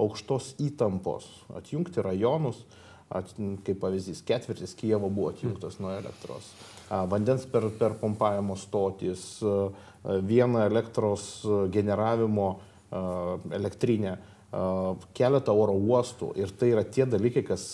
aukštos 0.00 0.54
įtampos, 0.62 1.26
atjungti 1.56 2.04
rajonus, 2.04 2.62
at, 2.62 2.78
kaip 3.12 3.78
pavyzdys, 3.82 4.22
ketvirtis 4.26 4.74
Kievo 4.78 5.10
buvo 5.12 5.32
atjungtas 5.32 5.78
nuo 5.82 5.92
elektros. 5.94 6.48
Vandens 7.12 7.44
per, 7.48 7.68
per 7.78 7.96
pompavimo 8.00 8.56
stotis, 8.56 9.24
vieną 10.02 10.66
elektros 10.66 11.46
generavimo 11.72 12.48
elektrinę, 13.52 14.16
keletą 15.16 15.54
oro 15.56 15.76
uostų. 15.76 16.32
Ir 16.40 16.52
tai 16.56 16.72
yra 16.74 16.84
tie 16.84 17.06
dalykai, 17.08 17.44
kas 17.46 17.64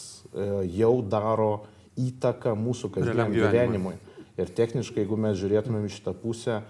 jau 0.74 0.92
daro 1.02 1.66
įtaką 1.98 2.54
mūsų 2.58 2.92
kasdieniam 2.94 3.32
gyvenimui. 3.34 3.96
Ir 4.38 4.52
techniškai, 4.54 5.02
jeigu 5.02 5.18
mes 5.18 5.38
žiūrėtumėm 5.40 5.88
šitą 5.90 6.14
pusę, 6.14 6.60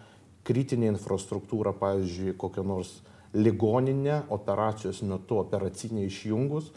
kritinė 0.48 0.88
infrastruktūra, 0.94 1.74
pavyzdžiui, 1.76 2.32
kokia 2.40 2.64
nors 2.64 2.94
ligoninė 3.36 4.22
operacijos 4.32 5.02
metu 5.04 5.36
operacinė 5.42 6.06
išjungus, 6.08 6.70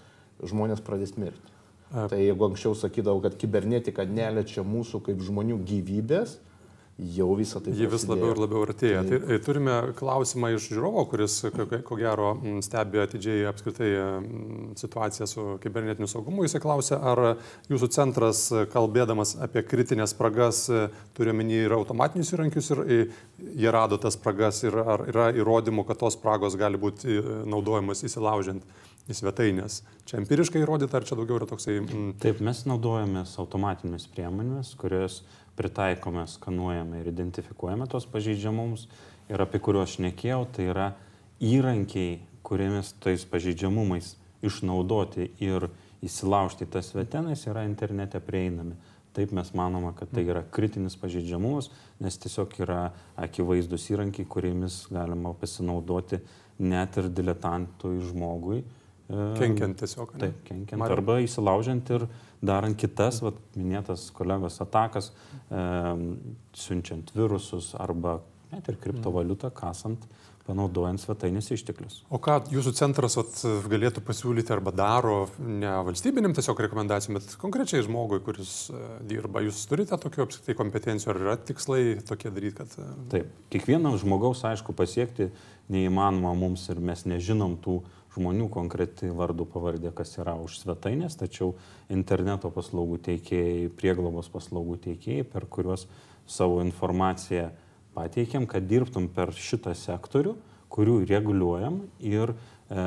žmonės 0.44 0.84
pradės 0.84 1.16
mirti. 1.16 1.51
Tai 1.92 2.20
jeigu 2.22 2.48
anksčiau 2.48 2.76
sakydavau, 2.78 3.20
kad 3.26 3.36
kibernetika 3.40 4.06
neliečia 4.08 4.64
mūsų 4.64 5.02
kaip 5.10 5.20
žmonių 5.28 5.58
gyvybės, 5.68 6.38
jau 7.02 7.34
visą 7.36 7.62
tai. 7.64 7.74
Ji 7.76 7.88
vis 7.90 8.04
labiau 8.08 8.32
ir 8.34 8.40
labiau 8.40 8.62
artėja. 8.66 9.02
Tai, 9.08 9.20
tai 9.26 9.38
turime 9.44 9.76
klausimą 9.98 10.52
iš 10.56 10.68
žiūrovo, 10.72 11.04
kuris, 11.10 11.38
ko 11.88 11.98
gero, 12.00 12.34
stebi 12.64 13.02
atidžiai 13.02 13.48
apskritai 13.50 13.90
situaciją 14.80 15.28
su 15.30 15.46
kibernetiniu 15.64 16.10
saugumu. 16.12 16.46
Jis 16.46 16.60
klausė, 16.62 16.96
ar 16.96 17.24
jūsų 17.72 17.90
centras, 17.96 18.44
kalbėdamas 18.74 19.36
apie 19.42 19.66
kritinės 19.66 20.14
spragas, 20.16 20.68
turi 21.18 21.34
omeny 21.34 21.64
ir 21.66 21.76
automatinius 21.76 22.32
įrankius 22.36 22.72
ir 22.76 22.86
jie 22.86 23.74
rado 23.74 24.00
tas 24.02 24.16
spragas 24.20 24.62
ir 24.68 24.78
ar 24.84 25.08
yra 25.10 25.32
įrodymų, 25.36 25.88
kad 25.90 26.00
tos 26.04 26.20
spragos 26.20 26.60
gali 26.60 26.80
būti 26.82 27.20
naudojamos 27.50 28.06
įsilaužiant 28.08 28.64
į 29.12 29.18
svetainės. 29.20 29.82
Čia 30.10 30.20
empiriškai 30.22 30.64
įrodyta, 30.64 31.00
ar 31.00 31.08
čia 31.08 31.18
daugiau 31.20 31.38
yra 31.40 31.48
toksai... 31.50 31.78
Mm... 31.84 32.16
Taip, 32.22 32.42
mes 32.44 32.64
naudojamės 32.70 33.36
automatinėmis 33.42 34.08
priemonėmis, 34.16 34.74
kurios 34.80 35.22
pritaikome, 35.60 36.26
skanuojame 36.32 37.02
ir 37.02 37.12
identifikuojame 37.12 37.88
tos 37.92 38.08
pažeidžiamumus 38.10 38.88
ir 39.32 39.44
apie 39.44 39.62
kuriuos 39.64 39.98
šnekėjau, 39.98 40.46
tai 40.56 40.68
yra 40.72 40.88
įrankiai, 41.44 42.20
kuriomis 42.46 42.96
tais 43.04 43.24
pažeidžiamumais 43.30 44.16
išnaudoti 44.46 45.30
ir 45.44 45.68
įsilaužti 46.02 46.68
tas 46.72 46.90
svetainės 46.92 47.46
yra 47.50 47.66
internete 47.68 48.22
prieinami. 48.24 48.78
Taip 49.12 49.34
mes 49.36 49.50
manome, 49.58 49.92
kad 49.98 50.08
tai 50.16 50.24
yra 50.24 50.42
kritinis 50.56 50.96
pažeidžiamumas, 51.00 51.68
nes 52.00 52.18
tiesiog 52.24 52.54
yra 52.64 52.94
akivaizdus 53.20 53.90
įrankiai, 53.92 54.28
kuriomis 54.28 54.86
galima 54.92 55.34
pasinaudoti 55.36 56.22
net 56.64 56.96
ir 57.02 57.10
diletantui 57.12 58.00
žmogui. 58.08 58.62
Kenkiant 59.38 59.80
tiesiog. 59.82 60.16
Ne? 60.16 60.26
Taip, 60.26 60.42
kenkiant. 60.48 60.80
Mar... 60.82 60.94
Arba 60.96 61.20
įsilaužiant 61.24 61.94
ir 61.96 62.08
darant 62.42 62.78
kitas, 62.80 63.22
vat, 63.26 63.38
minėtas 63.58 64.10
kolegos 64.16 64.60
atakas, 64.64 65.12
e, 65.52 65.64
siunčiant 66.58 67.14
virusus 67.18 67.74
arba 67.80 68.20
net 68.52 68.68
ir 68.68 68.80
kriptovaliutą 68.82 69.52
kasant, 69.56 70.08
panaudojant 70.48 71.00
svetainės 71.00 71.52
išteklius. 71.54 72.00
O 72.12 72.18
ką 72.24 72.40
jūsų 72.52 72.74
centras 72.76 73.16
vat, 73.20 73.36
galėtų 73.72 74.02
pasiūlyti 74.04 74.52
arba 74.56 74.74
daro 74.76 75.16
ne 75.40 75.70
valstybinėm 75.88 76.34
tiesiog 76.36 76.64
rekomendacijom, 76.66 77.20
bet 77.20 77.36
konkrečiai 77.42 77.86
žmogui, 77.86 78.20
kuris 78.26 78.56
e, 78.74 78.82
dirba? 79.12 79.44
Jūs 79.46 79.62
turite 79.70 79.98
tokių 80.02 80.26
apskritai 80.26 80.58
kompetencijų, 80.60 81.14
ar 81.14 81.22
yra 81.22 81.38
tikslai 81.52 81.84
tokie 82.08 82.34
daryti, 82.34 82.58
kad... 82.64 82.76
e, 82.82 82.92
Taip, 83.14 83.32
kiekvieno 83.54 83.94
žmogaus, 84.02 84.44
aišku, 84.50 84.76
pasiekti 84.78 85.30
neįmanoma 85.72 86.34
mums 86.36 86.66
ir 86.74 86.82
mes 86.84 87.06
nežinom 87.08 87.56
tų 87.64 87.80
žmonių 88.16 88.48
konkretai 88.52 89.12
vardų 89.16 89.46
pavardė, 89.54 89.92
kas 89.96 90.18
yra 90.20 90.36
už 90.40 90.60
svetainės, 90.60 91.16
tačiau 91.20 91.54
interneto 91.92 92.52
paslaugų 92.52 93.00
teikėjai, 93.08 93.70
prieglobos 93.80 94.28
paslaugų 94.34 94.80
teikėjai, 94.88 95.28
per 95.32 95.48
kuriuos 95.48 95.88
savo 96.28 96.60
informaciją 96.64 97.50
pateikėm, 97.96 98.48
kad 98.52 98.68
dirbtum 98.68 99.08
per 99.12 99.32
šitą 99.36 99.76
sektorių, 99.78 100.36
kurių 100.72 101.00
reguliuojam 101.08 101.82
ir 102.04 102.34
e, 102.34 102.84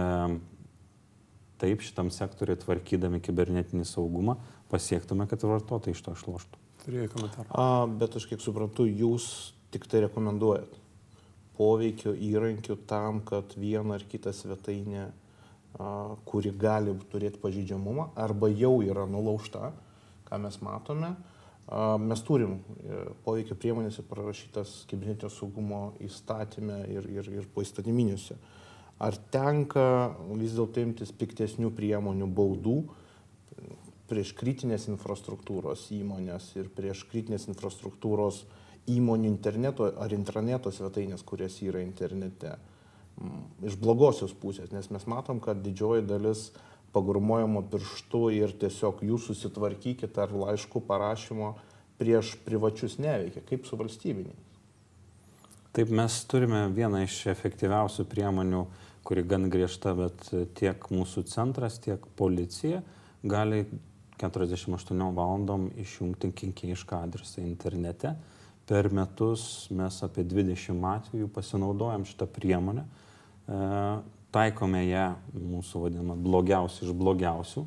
taip 1.61 1.85
šitam 1.85 2.13
sektoriui 2.13 2.61
tvarkydami 2.61 3.21
kibernetinį 3.25 3.89
saugumą 3.89 4.39
pasiektume, 4.73 5.29
kad 5.31 5.45
vartotojai 5.45 5.97
iš 5.97 6.05
to 6.05 6.17
išloštų. 6.17 6.63
Turėjai 6.85 7.11
komentarą. 7.13 7.49
A, 7.57 7.85
bet 7.89 8.17
aš 8.19 8.29
kiek 8.29 8.43
suprantu, 8.45 8.85
jūs 8.89 9.27
tik 9.73 9.87
tai 9.89 10.05
rekomenduojat 10.05 10.84
poveikio 11.59 12.15
įrankių 12.15 12.77
tam, 12.89 13.21
kad 13.27 13.55
viena 13.59 13.99
ar 13.99 14.05
kita 14.11 14.33
svetainė, 14.35 15.09
kuri 16.29 16.53
gali 16.55 16.95
turėti 17.11 17.41
pažydžiamumą 17.43 18.13
arba 18.21 18.51
jau 18.53 18.77
yra 18.87 19.09
nulaužta, 19.11 19.73
ką 20.29 20.39
mes 20.45 20.61
matome, 20.63 21.15
mes 21.99 22.21
turim 22.23 22.59
e, 22.61 22.99
poveikio 23.25 23.57
priemonėse 23.57 24.05
parašytas 24.07 24.85
kibernetinio 24.91 25.31
saugumo 25.33 25.95
įstatymė 26.05 26.77
ir, 26.93 27.09
ir, 27.09 27.31
ir 27.41 27.47
poįstatyminiuose. 27.55 28.37
Ar 29.03 29.17
tenka 29.33 29.87
vis 30.37 30.53
dėlto 30.55 30.85
imtis 30.85 31.11
piktesnių 31.17 31.73
priemonių 31.75 32.29
baudų 32.31 32.77
prieš 34.11 34.35
kritinės 34.37 34.87
infrastruktūros 34.93 35.89
įmonės 35.97 36.51
ir 36.61 36.69
prieš 36.77 37.07
kritinės 37.09 37.49
infrastruktūros 37.49 38.45
įmonių 38.91 39.29
interneto 39.31 39.89
ar 40.01 40.13
intraneto 40.13 40.73
svetainės, 40.73 41.25
kurias 41.27 41.57
yra 41.65 41.83
internete. 41.85 42.57
Iš 43.65 43.77
blogosios 43.81 44.35
pusės, 44.37 44.73
nes 44.75 44.91
mes 44.91 45.07
matom, 45.11 45.41
kad 45.41 45.61
didžioji 45.63 46.05
dalis 46.09 46.49
pagurmojimo 46.95 47.65
pirštų 47.71 48.25
ir 48.35 48.55
tiesiog 48.59 49.03
jūs 49.07 49.29
susitvarkykite 49.31 50.23
ar 50.23 50.35
laiškų 50.35 50.83
parašymo 50.89 51.55
prieš 51.99 52.35
privačius 52.47 52.99
neveikia, 53.03 53.43
kaip 53.47 53.67
su 53.67 53.79
valstybiniais. 53.79 54.51
Taip, 55.75 55.91
mes 55.91 56.21
turime 56.31 56.69
vieną 56.71 57.01
iš 57.03 57.25
efektyviausių 57.33 58.05
priemonių, 58.07 58.61
kuri 59.07 59.25
gan 59.27 59.49
griežta, 59.51 59.95
bet 59.99 60.29
tiek 60.59 60.87
mūsų 60.95 61.25
centras, 61.31 61.81
tiek 61.83 62.03
policija 62.19 62.83
gali 63.27 63.65
48 64.21 65.03
valandom 65.17 65.67
išjungti 65.83 66.31
kenkėjišką 66.39 67.01
adresą 67.09 67.43
internete. 67.43 68.15
Per 68.65 68.89
metus 68.93 69.69
mes 69.77 69.97
apie 70.07 70.25
20 70.25 70.87
atvejų 70.89 71.29
pasinaudojam 71.33 72.07
šitą 72.09 72.29
priemonę, 72.33 72.85
e, 72.85 73.59
taikome 74.33 74.81
ją 74.87 75.11
mūsų 75.37 75.83
vadinamą 75.85 76.17
blogiausių 76.25 76.87
iš 76.89 76.95
blogiausių, 76.97 77.67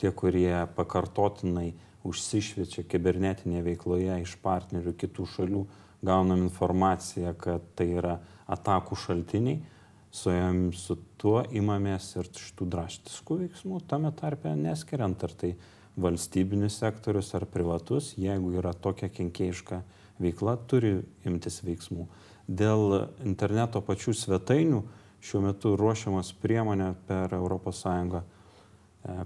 tie, 0.00 0.10
kurie 0.10 0.64
pakartotinai 0.78 1.74
užsišviečia 2.08 2.86
kibernetinėje 2.88 3.66
veikloje 3.66 4.20
iš 4.22 4.38
partnerių 4.42 4.94
kitų 4.96 5.26
šalių, 5.34 5.64
gaunam 6.02 6.46
informaciją, 6.46 7.34
kad 7.36 7.64
tai 7.76 7.90
yra 7.98 8.18
atakų 8.48 8.96
šaltiniai, 8.96 9.58
su, 10.14 10.32
su 10.78 10.96
tuo 11.20 11.42
imamės 11.52 12.14
ir 12.16 12.30
šitų 12.32 12.68
draštiškų 12.72 13.38
veiksmų, 13.42 13.82
tame 13.90 14.12
tarpe 14.16 14.54
neskiriant, 14.56 15.24
ar 15.26 15.34
tai 15.36 15.52
valstybinis 15.98 16.78
sektorius 16.78 17.34
ar 17.34 17.46
privatus, 17.50 18.14
jeigu 18.16 18.54
yra 18.60 18.72
tokia 18.72 19.10
kenkėjiška 19.12 19.82
veikla, 20.22 20.56
turi 20.70 20.98
imtis 21.28 21.62
veiksmų. 21.66 22.06
Dėl 22.48 23.10
interneto 23.28 23.82
pačių 23.84 24.14
svetainių 24.16 24.82
šiuo 25.20 25.42
metu 25.44 25.74
ruošiamas 25.76 26.32
priemonė 26.40 26.92
per 27.08 27.34
ES 27.36 27.84
e, 27.84 28.22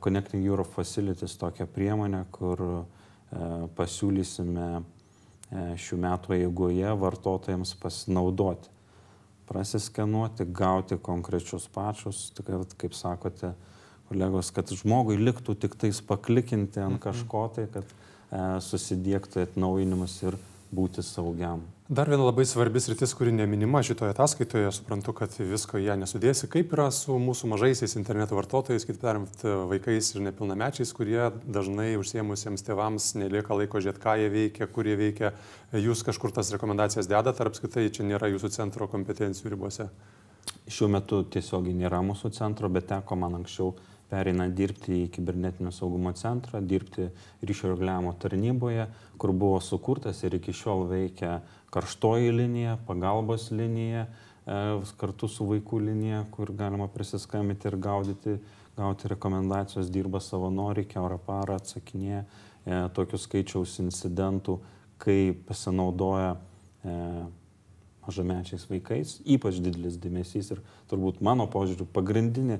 Connecting 0.00 0.44
Europe 0.44 0.72
Facilities 0.74 1.36
tokią 1.38 1.66
priemonę, 1.66 2.24
kur 2.32 2.62
e, 2.62 2.72
pasiūlysime 3.76 4.68
e, 4.74 4.82
šių 5.78 5.98
metų 6.02 6.36
eigoje 6.40 6.94
vartotojams 6.98 7.76
pasinaudoti, 7.82 8.70
prasiskenuoti, 9.46 10.48
gauti 10.48 10.98
konkrečius 10.98 11.68
pačius, 11.68 12.30
kaip 12.76 12.94
sakote, 12.96 13.52
kolegos, 14.08 14.50
kad 14.50 14.70
žmogui 14.72 15.18
liktų 15.20 15.54
tik 15.60 15.76
tais 15.78 16.00
paklikinti 16.04 16.80
ant 16.82 17.00
kažko 17.00 17.46
tai, 17.54 17.68
kad 17.72 17.86
susidėktų 18.64 19.42
atnaujinimus 19.44 20.14
ir 20.24 20.36
būti 20.72 21.04
saugiam. 21.04 21.62
Dar 21.92 22.08
viena 22.08 22.24
labai 22.24 22.46
svarbis 22.48 22.86
rytis, 22.88 23.12
kuri 23.12 23.34
neminima 23.36 23.82
šitoje 23.84 24.14
ataskaitoje, 24.14 24.70
suprantu, 24.72 25.12
kad 25.18 25.34
visko 25.36 25.76
ją 25.76 25.98
nesudėsi. 26.00 26.48
Kaip 26.48 26.72
yra 26.72 26.86
su 26.94 27.18
mūsų 27.20 27.50
mažaisiais 27.52 27.98
interneto 28.00 28.38
vartotojais, 28.38 28.86
kaip 28.88 29.00
tariant, 29.02 29.44
vaikais 29.68 30.08
ir 30.14 30.24
nepilnamečiais, 30.24 30.94
kurie 30.96 31.26
dažnai 31.44 31.90
užsiemusiems 32.00 32.64
tėvams 32.64 33.10
nelieka 33.20 33.58
laiko 33.58 33.82
žiūrėti, 33.84 34.00
ką 34.06 34.16
jie 34.22 34.32
veikia, 34.32 34.70
kur 34.72 34.88
jie 34.88 34.96
veikia. 34.96 35.34
Jūs 35.76 36.06
kažkur 36.08 36.32
tas 36.32 36.54
rekomendacijas 36.56 37.10
dedat, 37.12 37.44
ar 37.44 37.52
apskritai 37.52 37.90
čia 37.92 38.08
nėra 38.08 38.32
jūsų 38.32 38.54
centro 38.56 38.88
kompetencijų 38.88 39.52
ribose? 39.52 39.90
Šiuo 40.72 40.88
metu 40.96 41.20
tiesiogiai 41.28 41.76
nėra 41.76 42.00
mūsų 42.06 42.32
centro, 42.38 42.72
bet 42.72 42.88
teko 42.88 43.20
man 43.20 43.42
anksčiau 43.42 43.74
pereina 44.12 44.44
dirbti 44.52 45.06
į 45.06 45.08
kibernetinio 45.14 45.72
saugumo 45.72 46.12
centrą, 46.18 46.60
dirbti 46.60 47.08
ryšio 47.48 47.70
reguliavimo 47.72 48.12
tarnyboje, 48.20 48.86
kur 49.16 49.32
buvo 49.32 49.60
sukurtas 49.64 50.20
ir 50.26 50.36
iki 50.36 50.52
šiol 50.56 50.84
veikia 50.90 51.38
karštoji 51.72 52.34
linija, 52.36 52.76
pagalbos 52.86 53.48
linija, 53.56 54.04
e, 54.04 54.58
kartu 55.00 55.30
su 55.32 55.48
vaikų 55.48 55.80
linija, 55.88 56.26
kur 56.34 56.52
galima 56.56 56.90
prisiskambinti 56.92 57.70
ir 57.70 57.78
gaudyti, 57.80 58.36
gauti 58.76 59.08
rekomendacijos, 59.08 59.90
dirba 59.92 60.20
savanoriai, 60.20 60.88
keurą 60.88 61.16
parą 61.24 61.56
atsakinėja 61.60 62.24
e, 62.24 62.80
tokius 62.96 63.24
skaičiaus 63.28 63.78
incidentų, 63.84 64.58
kai 65.00 65.32
pasinaudoja 65.48 66.34
e, 66.36 66.98
mažamečiais 68.06 68.64
vaikais, 68.70 69.18
ypač 69.22 69.60
didelis 69.62 69.98
dėmesys 70.02 70.50
ir 70.54 70.62
turbūt 70.90 71.20
mano 71.22 71.46
požiūriu 71.50 71.86
pagrindinė, 71.94 72.58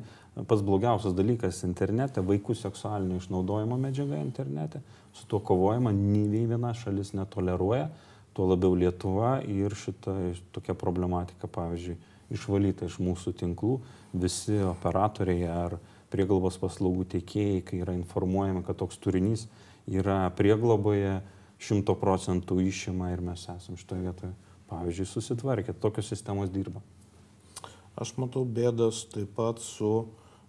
pats 0.49 0.63
blogiausias 0.65 1.17
dalykas 1.19 1.63
internete, 1.67 2.23
vaikų 2.25 2.55
seksualinio 2.59 3.19
išnaudojimo 3.21 3.79
medžiaga 3.81 4.21
internete, 4.23 4.83
su 5.13 5.27
tuo 5.29 5.43
kovojama, 5.45 5.93
nei 5.93 6.47
viena 6.47 6.73
šalis 6.77 7.13
netoleruoja, 7.19 7.91
tuo 8.33 8.47
labiau 8.49 8.77
Lietuva 8.79 9.41
ir 9.45 9.75
šita 9.77 10.15
tokia 10.55 10.77
problematika, 10.79 11.51
pavyzdžiui, 11.53 11.99
išvalyta 12.33 12.89
iš 12.89 12.97
mūsų 13.03 13.35
tinklų, 13.43 13.75
visi 14.17 14.57
operatoriai 14.65 15.51
ar 15.53 15.77
prieglobos 16.13 16.57
paslaugų 16.61 17.05
teikėjai, 17.17 17.61
kai 17.67 17.83
yra 17.85 17.97
informuojami, 17.99 18.63
kad 18.65 18.79
toks 18.81 19.01
turinys 19.03 19.47
yra 19.91 20.25
priegloboje, 20.39 21.19
šimto 21.63 21.95
procentų 21.99 22.63
išima 22.65 23.13
ir 23.13 23.21
mes 23.25 23.45
esam 23.53 23.77
šitoje 23.79 24.07
vietoje 24.07 24.33
pavyzdžiui, 24.73 25.09
susitvarkė, 25.09 25.77
tokios 25.77 26.09
sistemos 26.13 26.51
dirba. 26.53 26.83
Aš 28.01 28.15
matau 28.17 28.47
bėdas 28.49 29.05
taip 29.13 29.35
pat 29.37 29.61
su 29.61 30.07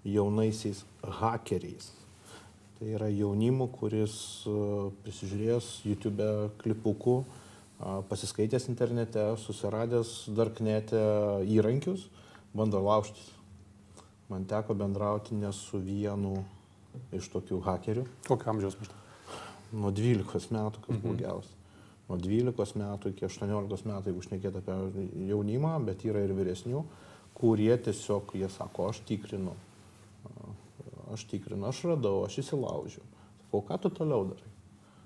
jaunaisiais 0.08 0.84
hakeriais. 1.20 1.92
Tai 2.78 2.90
yra 2.96 3.10
jaunimu, 3.12 3.68
kuris 3.76 4.16
e, 4.48 4.54
prisižiūrėjęs 5.04 5.70
YouTube 5.88 6.28
klipukų, 6.64 7.18
pasiskaitęs 8.08 8.70
internete, 8.72 9.24
susiradęs 9.44 10.12
darknete 10.38 11.02
įrankius, 11.52 12.06
bando 12.56 12.80
laužtis. 12.80 13.26
Man 14.32 14.46
teko 14.48 14.76
bendrauti 14.78 15.36
ne 15.36 15.52
su 15.52 15.82
vienu 15.84 16.38
iš 17.12 17.28
tokių 17.34 17.60
hakerių. 17.66 18.06
Kokio 18.30 18.54
amžiaus 18.54 18.80
maždaug? 18.80 19.02
Nuo 19.74 19.92
12 19.92 20.54
metų, 20.54 20.86
kas 20.86 20.96
mhm. 20.96 21.04
blogiausia 21.04 21.63
nuo 22.10 22.18
12 22.20 22.80
metų 22.80 23.14
iki 23.14 23.28
18 23.28 23.90
metų, 23.90 24.12
jeigu 24.12 24.26
šnekėt 24.28 24.60
apie 24.60 24.78
jaunimą, 25.30 25.78
bet 25.88 26.04
yra 26.08 26.24
ir 26.26 26.34
vyresnių, 26.36 26.84
kurie 27.38 27.74
tiesiog, 27.86 28.36
jie 28.38 28.50
sako, 28.52 28.90
aš 28.92 29.02
tikrinu, 29.08 29.56
aš 31.14 31.26
tikrinu, 31.32 31.68
aš 31.70 31.84
radau, 31.94 32.24
aš 32.28 32.42
įsilaužiu. 32.44 33.04
Sakau, 33.44 33.64
ką 33.70 33.80
tu 33.84 33.94
toliau 33.94 34.28
darai? 34.34 34.52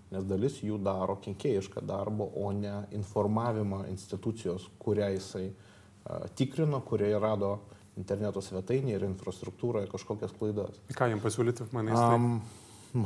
Nes 0.07 0.23
dalis 0.23 0.61
jų 0.63 0.77
daro 0.79 1.17
kenkėjišką 1.19 1.83
darbą, 1.83 2.29
o 2.39 2.51
ne 2.55 2.85
informavimą 2.95 3.83
institucijos, 3.91 4.69
kurią 4.79 5.09
jisai 5.17 5.49
uh, 5.49 6.29
tikrino, 6.39 6.79
kurie 6.87 7.11
rado 7.19 7.57
interneto 7.99 8.41
svetainį 8.43 8.93
ir 8.95 9.05
infrastruktūroje 9.09 9.89
kažkokias 9.91 10.35
klaidas. 10.37 10.79
Ką 10.95 11.09
jam 11.11 11.21
pasiūlyti 11.23 11.67
mainais? 11.73 11.97
Tai? 11.97 12.15
Um, 12.15 12.39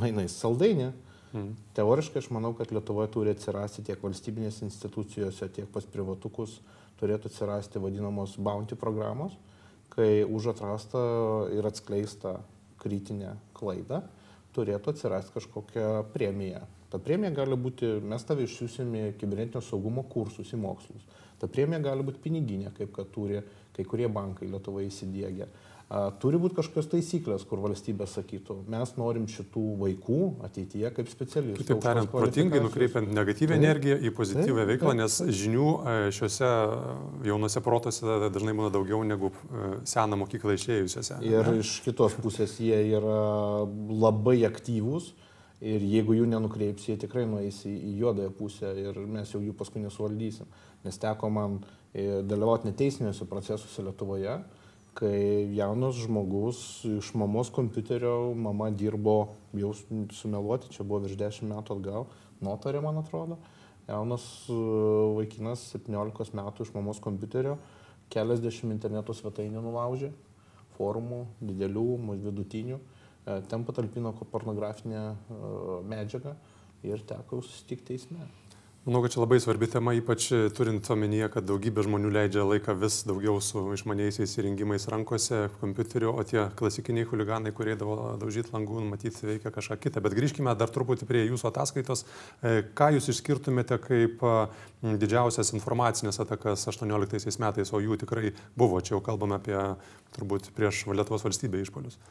mainais 0.02 0.36
saldainį. 0.38 0.92
Mm. 1.32 1.54
Teoriškai 1.76 2.20
aš 2.20 2.28
manau, 2.34 2.52
kad 2.56 2.72
Lietuvoje 2.74 3.08
turi 3.14 3.32
atsirasti 3.32 3.84
tiek 3.86 4.02
valstybinės 4.04 4.60
institucijose, 4.66 5.48
tiek 5.48 5.68
pas 5.72 5.86
privatukus 5.88 6.58
turėtų 7.00 7.30
atsirasti 7.30 7.80
vadinamos 7.82 8.36
bounty 8.36 8.76
programos, 8.78 9.38
kai 9.92 10.22
už 10.24 10.52
atrastą 10.52 11.00
ir 11.56 11.66
atskleistą 11.68 12.36
kritinę 12.82 13.36
klaidą 13.56 14.02
turėtų 14.52 14.92
atsirasti 14.92 15.34
kažkokia 15.36 15.88
premija. 16.12 16.62
Ta 16.92 17.00
premija 17.00 17.32
gali 17.32 17.56
būti, 17.56 17.88
mes 18.04 18.24
tave 18.28 18.44
išsiusime 18.44 19.14
kibernetinio 19.20 19.62
saugumo 19.64 20.04
kursus 20.12 20.52
į 20.52 20.60
mokslus. 20.60 21.06
Ta 21.40 21.48
premija 21.48 21.80
gali 21.82 22.04
būti 22.04 22.20
piniginė, 22.22 22.72
kaip 22.76 22.92
kad 22.94 23.08
turi 23.14 23.40
kai 23.72 23.86
kurie 23.88 24.08
bankai 24.12 24.50
Lietuvoje 24.52 24.90
įsidėgę. 24.90 25.48
Turi 26.22 26.38
būti 26.40 26.56
kažkokios 26.56 26.86
taisyklės, 26.88 27.42
kur 27.44 27.60
valstybė 27.60 28.06
sakytų, 28.08 28.54
mes 28.72 28.94
norim 28.96 29.26
šitų 29.28 29.64
vaikų 29.76 30.20
ateityje 30.46 30.88
kaip 30.96 31.10
specialistų. 31.12 31.66
Taip 31.68 31.82
tariant, 31.84 32.08
protingai 32.08 32.62
nukreipiant 32.64 33.10
negatyvę 33.12 33.52
taip, 33.52 33.58
energiją 33.60 33.98
į 34.00 34.12
pozityvę 34.16 34.62
taip, 34.62 34.70
veiklą, 34.70 34.94
taip. 34.94 35.02
nes 35.02 35.40
žinių 35.42 35.66
šiuose 36.16 36.48
jaunose 37.28 37.62
protose 37.66 38.16
dažnai 38.22 38.54
būna 38.56 38.70
daugiau 38.72 39.02
negu 39.04 39.34
seną 39.84 40.16
mokyklą 40.22 40.56
išėjusiuose. 40.56 41.20
Ir 41.28 41.50
ne? 41.50 41.58
iš 41.60 41.74
kitos 41.84 42.16
pusės 42.24 42.56
jie 42.62 42.80
yra 42.94 43.18
labai 43.92 44.38
aktyvūs. 44.48 45.12
Ir 45.62 45.84
jeigu 45.86 46.16
jų 46.16 46.24
nenukreips, 46.26 46.88
jie 46.88 46.96
tikrai 46.98 47.22
nueis 47.28 47.60
į, 47.68 47.70
į 47.70 47.92
juodąją 48.00 48.32
pusę 48.34 48.72
ir 48.80 48.96
mes 49.06 49.30
jau 49.30 49.38
jų 49.44 49.52
paskui 49.60 49.84
nesuvaldysim. 49.84 50.48
Nes 50.82 50.98
teko 50.98 51.28
man 51.30 51.60
e, 51.92 52.24
dalyvauti 52.26 52.66
neteisiniuose 52.66 53.28
procesuose 53.30 53.84
Lietuvoje, 53.86 54.40
uh, 54.40 54.61
kai 54.98 55.48
jaunas 55.56 55.96
žmogus 55.96 56.58
iš 56.84 57.12
mamos 57.16 57.50
kompiuterio, 57.54 58.34
mama 58.36 58.68
dirbo, 58.70 59.32
jau 59.56 59.72
sumeluoti, 60.12 60.72
čia 60.74 60.84
buvo 60.84 61.02
virš 61.06 61.16
10 61.20 61.48
metų 61.52 61.78
atgal, 61.78 62.06
notarė, 62.44 62.82
man 62.84 63.00
atrodo, 63.00 63.38
jaunas 63.88 64.26
e, 64.52 64.58
vaikinas 65.18 65.64
17 65.76 66.36
metų 66.38 66.66
iš 66.66 66.74
mamos 66.76 67.00
kompiuterio, 67.02 67.56
keliasdešimt 68.12 68.74
interneto 68.74 69.16
svetainių 69.16 69.64
nulaužė, 69.64 70.12
forumų, 70.76 71.24
didelių, 71.40 71.88
vidutinių, 72.26 72.78
e, 72.78 73.40
ten 73.48 73.64
patalpino 73.68 74.12
pornografinę 74.34 75.02
e, 75.08 75.42
medžiagą 75.88 76.36
ir 76.84 77.04
teko 77.08 77.40
susitikti 77.40 77.94
teisme. 77.94 78.28
Manau, 78.82 78.98
kad 79.02 79.12
čia 79.14 79.20
labai 79.22 79.36
svarbi 79.38 79.68
tema, 79.70 79.92
ypač 79.94 80.24
turint 80.58 80.88
omenyje, 80.90 81.28
kad 81.30 81.44
daugybė 81.46 81.84
žmonių 81.86 82.08
leidžia 82.16 82.42
laiką 82.42 82.72
vis 82.80 82.96
daugiau 83.06 83.36
su 83.38 83.60
išmaniaisiais 83.76 84.32
įrengimais 84.40 84.88
rankose, 84.90 85.44
kompiuteriu, 85.60 86.08
o 86.10 86.24
tie 86.26 86.48
klasikiniai 86.58 87.06
huliganai, 87.06 87.52
kurie 87.54 87.76
davo 87.78 88.16
daužyti 88.18 88.50
langų, 88.50 88.80
matyti 88.88 89.28
veikia 89.28 89.52
kažką 89.54 89.76
kitą. 89.84 90.02
Bet 90.02 90.16
grįžkime 90.18 90.50
dar 90.58 90.72
truputį 90.74 91.06
prie 91.06 91.22
jūsų 91.28 91.46
ataskaitos. 91.52 92.02
E, 92.42 92.64
ką 92.74 92.88
jūs 92.96 93.06
išskirtumėte 93.14 93.78
kaip 93.84 94.26
didžiausias 94.82 95.54
informacinės 95.54 96.18
atakas 96.26 96.66
18 96.74 97.38
metais, 97.38 97.70
o 97.70 97.78
jų 97.84 98.00
tikrai 98.02 98.34
buvo, 98.58 98.82
čia 98.82 98.96
jau 98.96 99.00
kalbame 99.12 99.38
apie 99.38 99.60
turbūt 100.18 100.50
prieš 100.58 100.88
Lietuvos 100.90 101.22
valstybę 101.22 101.62
išpolius. 101.62 102.02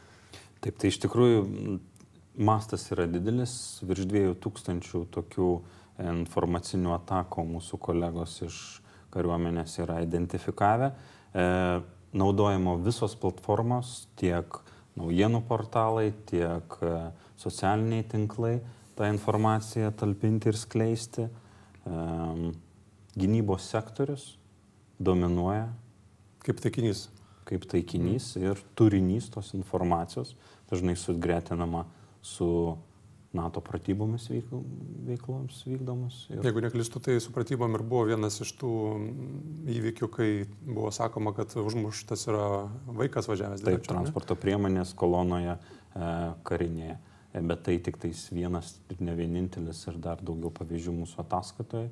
Taip, 0.63 0.79
tai 0.79 0.95
iš 0.95 1.03
tikrųjų 1.03 1.43
mastas 2.39 2.87
yra 2.95 3.11
didelis, 3.11 3.59
virš 3.83 4.07
2000 4.07 5.05
tokių 5.11 5.51
informacinių 5.99 6.93
atakų 6.95 7.45
mūsų 7.55 7.79
kolegos 7.81 8.37
iš 8.45 8.59
kariuomenės 9.11 9.77
yra 9.83 9.99
identifikavę. 10.05 10.91
E, 10.91 11.45
naudojimo 12.15 12.77
visos 12.83 13.15
platformos, 13.19 14.07
tiek 14.19 14.61
naujienų 14.99 15.43
portalai, 15.47 16.11
tiek 16.29 16.77
e, 16.83 16.95
socialiniai 17.41 18.05
tinklai 18.07 18.59
tą 18.97 19.07
informaciją 19.11 19.91
talpinti 19.97 20.51
ir 20.51 20.59
skleisti. 20.59 21.27
E, 21.87 22.51
gynybos 23.17 23.67
sektorius 23.71 24.35
dominuoja. 24.99 25.67
Kaip 26.45 26.61
taikinys. 26.63 27.09
Kaip 27.45 27.65
taikinys 27.67 28.35
ir 28.39 28.59
turinys 28.77 29.27
tos 29.33 29.51
informacijos 29.57 30.35
dažnai 30.71 30.95
sugretinama 30.95 31.83
su 32.21 32.77
NATO 33.33 33.61
pratybomis 33.63 34.25
veikloms 35.07 35.61
vykdomus. 35.63 36.25
Ir... 36.33 36.41
Jeigu 36.43 36.63
neklistu, 36.65 36.99
tai 37.03 37.15
su 37.23 37.31
pratybom 37.31 37.77
ir 37.77 37.83
buvo 37.87 38.03
vienas 38.09 38.41
iš 38.43 38.51
tų 38.59 38.71
įvykių, 39.71 40.09
kai 40.11 40.29
buvo 40.67 40.91
sakoma, 40.91 41.31
kad 41.37 41.55
užmuštas 41.55 42.27
yra 42.27 42.47
vaikas 42.91 43.31
važiavęs. 43.31 43.63
Taip, 43.63 43.77
dviračiu, 43.79 43.93
transporto 43.93 44.35
ne? 44.35 44.43
priemonės 44.43 44.91
kolonoje 44.99 45.55
e, 45.55 46.11
karinėje. 46.47 46.97
E, 47.31 47.43
bet 47.47 47.63
tai 47.69 47.77
tik 47.79 48.01
tais 48.03 48.25
vienas 48.35 48.73
ir 48.91 48.99
ne 48.99 49.15
vienintelis 49.15 49.85
ir 49.87 49.99
dar 50.03 50.19
daugiau 50.19 50.51
pavyzdžių 50.59 50.97
mūsų 50.99 51.23
ataskatoje. 51.23 51.87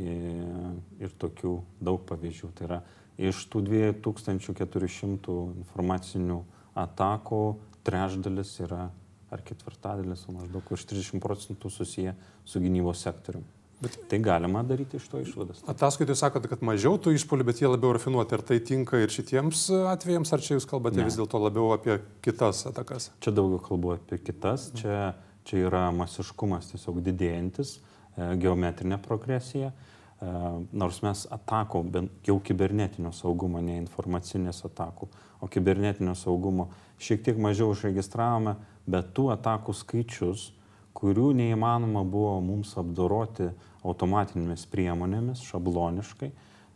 Ir, 0.00 0.74
ir 1.02 1.14
tokių 1.22 1.54
daug 1.86 2.02
pavyzdžių. 2.08 2.50
Tai 2.58 2.66
yra 2.66 2.82
iš 3.30 3.44
tų 3.52 3.62
2400 3.68 5.38
informacinių 5.62 6.42
atakų 6.78 7.44
trečdalis 7.86 8.56
yra 8.64 8.88
ar 9.30 9.42
ketvirtadalis, 9.46 10.26
maždaug 10.32 10.74
už 10.74 10.84
30 10.90 11.22
procentų 11.22 11.70
susiję 11.70 12.14
su 12.44 12.60
gynybos 12.60 13.02
sektoriumi. 13.06 13.60
Bet 13.80 13.96
tai 14.10 14.18
galima 14.20 14.60
daryti 14.62 14.98
iš 15.00 15.06
to 15.08 15.22
išvadas. 15.22 15.62
Ataskaitoje 15.72 16.18
sakote, 16.20 16.50
kad 16.52 16.60
mažiau 16.66 16.98
tų 17.00 17.14
išpolių, 17.16 17.46
bet 17.48 17.62
jie 17.62 17.68
labiau 17.70 17.94
rafinuoti. 17.96 18.36
Ar 18.36 18.42
tai 18.44 18.58
tinka 18.60 19.00
ir 19.00 19.12
šitiems 19.12 19.62
atvejams, 19.94 20.32
ar 20.36 20.44
čia 20.44 20.58
jūs 20.58 20.66
kalbate 20.68 21.00
ne. 21.00 21.06
vis 21.08 21.16
dėlto 21.16 21.40
labiau 21.40 21.70
apie 21.72 21.96
kitas 22.20 22.66
atakas? 22.68 23.08
Čia 23.24 23.32
daugiau 23.38 23.62
kalbu 23.64 23.94
apie 23.96 24.18
kitas. 24.20 24.68
Čia, 24.76 25.14
čia 25.48 25.62
yra 25.70 25.86
masiškumas 25.96 26.74
tiesiog 26.74 27.00
didėjantis, 27.06 27.78
e, 27.78 28.28
geometrinė 28.42 29.00
progresija. 29.00 29.72
E, 29.72 30.34
nors 30.76 31.00
mes 31.06 31.24
atakų, 31.32 31.86
jau 32.28 32.36
kibernetinio 32.44 33.14
saugumo, 33.16 33.64
ne 33.64 33.78
informacinės 33.80 34.60
atakų, 34.68 35.08
o 35.40 35.48
kibernetinio 35.48 36.12
saugumo 36.20 36.68
šiek 37.00 37.24
tiek 37.24 37.40
mažiau 37.40 37.72
užregistravome, 37.72 38.58
bet 38.90 39.12
tų 39.16 39.30
atakų 39.36 39.74
skaičius, 39.76 40.50
kurių 40.96 41.30
neįmanoma 41.38 42.02
buvo 42.04 42.38
mums 42.44 42.74
apdoroti 42.80 43.50
automatinėmis 43.86 44.66
priemonėmis, 44.70 45.44
šabloniškai, 45.48 46.30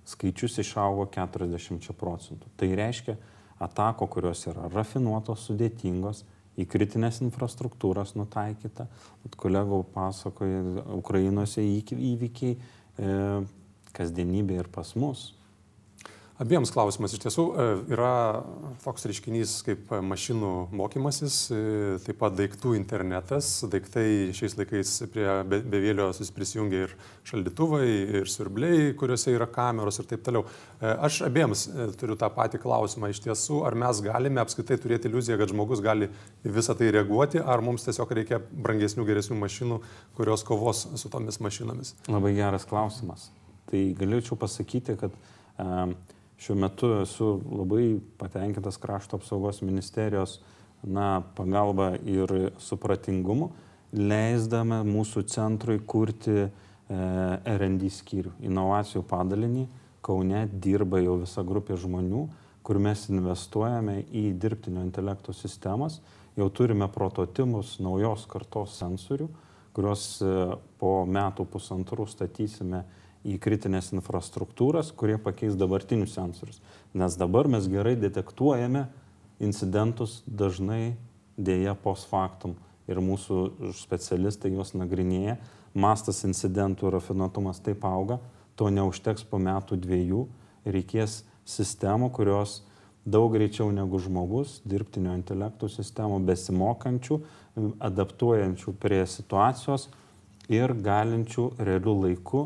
skaičius 0.09 0.61
išaugo 0.63 1.07
40 1.13 1.93
procentų. 1.99 2.49
Tai 2.57 2.71
reiškia, 2.79 3.17
atako, 3.65 4.09
kurios 4.13 4.47
yra 4.51 4.69
rafinuotos, 4.73 5.49
sudėtingos, 5.49 6.25
į 6.61 6.67
kritinės 6.71 7.21
infrastruktūras 7.25 8.15
nutaikyta. 8.19 8.87
Kolegų 9.41 9.81
pasakoja, 9.95 10.85
Ukrainose 10.95 11.65
įvykiai, 11.65 12.55
e, 12.55 13.15
kasdienybė 13.95 14.61
ir 14.63 14.71
pas 14.71 14.95
mus. 14.99 15.33
Abiems 16.43 16.73
klausimas 16.75 17.13
iš 17.15 17.21
tiesų 17.23 17.43
e, 17.47 17.65
yra 17.95 18.43
toks 18.83 19.05
reiškinys 19.07 19.53
kaip 19.63 19.93
mašinų 20.03 20.49
mokymasis, 20.75 21.35
e, 21.55 21.59
taip 22.03 22.17
pat 22.19 22.35
daiktų 22.35 22.73
internetas. 22.75 23.51
Daiktai 23.71 24.33
šiais 24.35 24.57
laikais 24.59 24.91
prie 25.13 25.29
bevėlio 25.47 26.09
prisijungia 26.35 26.89
ir 26.89 26.95
šaldytuvai, 27.31 27.87
ir 28.19 28.27
siurbliai, 28.33 28.89
kuriuose 28.99 29.31
yra 29.31 29.47
kameros 29.47 30.01
ir 30.03 30.09
taip 30.11 30.25
toliau. 30.27 30.43
E, 30.81 30.91
aš 31.07 31.21
abiems 31.29 31.69
turiu 32.01 32.17
tą 32.19 32.33
patį 32.35 32.59
klausimą 32.65 33.13
iš 33.13 33.23
tiesų, 33.29 33.61
ar 33.69 33.79
mes 33.85 34.03
galime 34.03 34.43
apskritai 34.43 34.81
turėti 34.83 35.07
iliuziją, 35.13 35.39
kad 35.39 35.55
žmogus 35.55 35.85
gali 35.87 36.11
visą 36.43 36.75
tai 36.75 36.91
reaguoti, 36.99 37.39
ar 37.39 37.63
mums 37.63 37.87
tiesiog 37.87 38.17
reikia 38.19 38.41
brangesnių, 38.51 39.07
geresnių 39.07 39.39
mašinų, 39.39 39.79
kurios 40.19 40.43
kovos 40.51 40.83
su 40.99 41.15
tomis 41.15 41.39
mašinomis. 41.39 41.95
Labai 42.11 42.35
geras 42.35 42.67
klausimas. 42.67 43.31
Tai 43.71 43.87
galėčiau 44.03 44.35
pasakyti, 44.43 44.99
kad 44.99 45.15
um, 45.63 45.95
Šiuo 46.45 46.59
metu 46.61 46.91
esu 47.01 47.39
labai 47.49 47.95
patenkintas 48.21 48.77
krašto 48.77 49.17
apsaugos 49.17 49.63
ministerijos 49.65 50.41
na, 50.83 51.23
pagalba 51.37 51.95
ir 52.05 52.51
supratingumu, 52.61 53.49
leisdama 53.97 54.83
mūsų 54.85 55.23
centrui 55.33 55.79
kurti 55.81 56.35
e, 56.43 56.49
RD 57.49 57.89
skyrių, 57.97 58.35
inovacijų 58.45 59.01
padalinį. 59.09 59.65
Kaune 60.05 60.43
dirba 60.67 61.01
jau 61.01 61.15
visa 61.23 61.41
grupė 61.49 61.79
žmonių, 61.81 62.27
kur 62.61 62.77
mes 62.77 63.07
investuojame 63.09 64.03
į 64.13 64.27
dirbtinio 64.37 64.83
intelekto 64.85 65.33
sistemas. 65.33 66.03
Jau 66.37 66.51
turime 66.53 66.91
prototipus 66.93 67.79
naujos 67.81 68.27
kartos 68.29 68.77
sensorių, 68.83 69.31
kuriuos 69.73 70.05
e, 70.21 70.37
po 70.77 70.93
metų 71.09 71.49
pusantrų 71.57 72.05
statysime 72.13 72.85
į 73.25 73.39
kritinės 73.41 73.91
infrastruktūras, 73.97 74.93
kurie 74.93 75.17
pakeis 75.21 75.57
dabartinius 75.57 76.15
sensorius. 76.17 76.61
Nes 76.93 77.17
dabar 77.17 77.49
mes 77.49 77.67
gerai 77.73 77.97
detektuojame 77.97 78.85
incidentus 79.43 80.21
dažnai 80.27 80.95
dėja 81.37 81.75
post 81.75 82.09
factum 82.11 82.55
ir 82.89 83.01
mūsų 83.01 83.73
specialistai 83.81 84.53
juos 84.53 84.75
nagrinėja. 84.77 85.39
Mastas 85.75 86.21
incidentų 86.29 86.93
rafinuotumas 86.95 87.59
taip 87.65 87.83
auga, 87.89 88.21
to 88.55 88.69
neužteks 88.71 89.25
po 89.27 89.41
metų 89.43 89.81
dviejų, 89.83 90.27
reikės 90.69 91.23
sistemų, 91.49 92.13
kurios 92.15 92.61
daug 93.05 93.33
greičiau 93.35 93.73
negu 93.75 93.99
žmogus, 94.01 94.61
dirbtinio 94.69 95.17
intelektų 95.19 95.69
sistemų, 95.73 96.21
besimokančių, 96.29 97.19
adaptuojančių 97.85 98.77
prie 98.81 99.03
situacijos 99.09 99.89
ir 100.53 100.77
galinčių 100.85 101.51
realių 101.59 101.97
laikų 102.05 102.45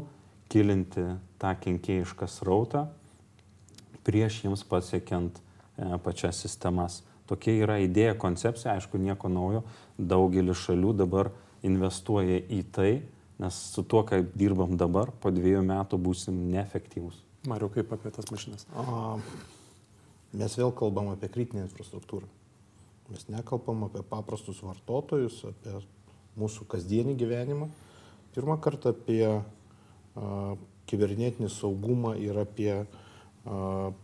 kilinti 0.52 1.04
tą 1.38 1.52
kenkėjišką 1.62 2.28
srautą 2.30 2.87
prieš 4.08 4.42
jiems 4.44 4.64
pasiekiant 4.64 5.37
e, 5.37 5.98
pačias 6.04 6.40
sistemas. 6.40 7.02
Tokia 7.28 7.52
yra 7.61 7.76
idėja, 7.84 8.14
koncepcija, 8.16 8.78
aišku, 8.78 8.96
nieko 9.02 9.28
naujo. 9.28 9.62
Daugelis 10.00 10.62
šalių 10.64 10.94
dabar 11.02 11.28
investuoja 11.66 12.38
į 12.40 12.62
tai, 12.72 12.92
nes 13.42 13.58
su 13.74 13.84
tuo, 13.84 14.00
kaip 14.08 14.32
dirbam 14.38 14.78
dabar, 14.80 15.12
po 15.12 15.32
dviejų 15.34 15.61
metų 15.68 16.00
būsim 16.00 16.38
neefektyvūs. 16.54 17.20
Mariu, 17.48 17.68
kaip 17.74 17.92
apie 17.94 18.11
tas 18.14 18.30
mašinas? 18.32 18.64
A, 18.72 19.18
mes 20.40 20.56
vėl 20.58 20.72
kalbam 20.78 21.12
apie 21.12 21.28
kritinę 21.32 21.66
infrastruktūrą. 21.66 22.26
Mes 23.12 23.28
nekalbam 23.28 23.87
apie 23.87 24.00
paprastus 24.08 24.62
vartotojus, 24.64 25.42
apie 25.52 25.76
mūsų 26.40 26.64
kasdienį 26.72 27.14
gyvenimą. 27.20 27.68
Pirmą 28.34 28.58
kartą 28.64 28.94
apie 28.96 29.22
kibernetinį 30.88 31.50
saugumą 31.52 32.14
ir 32.18 32.38
apie 32.40 32.72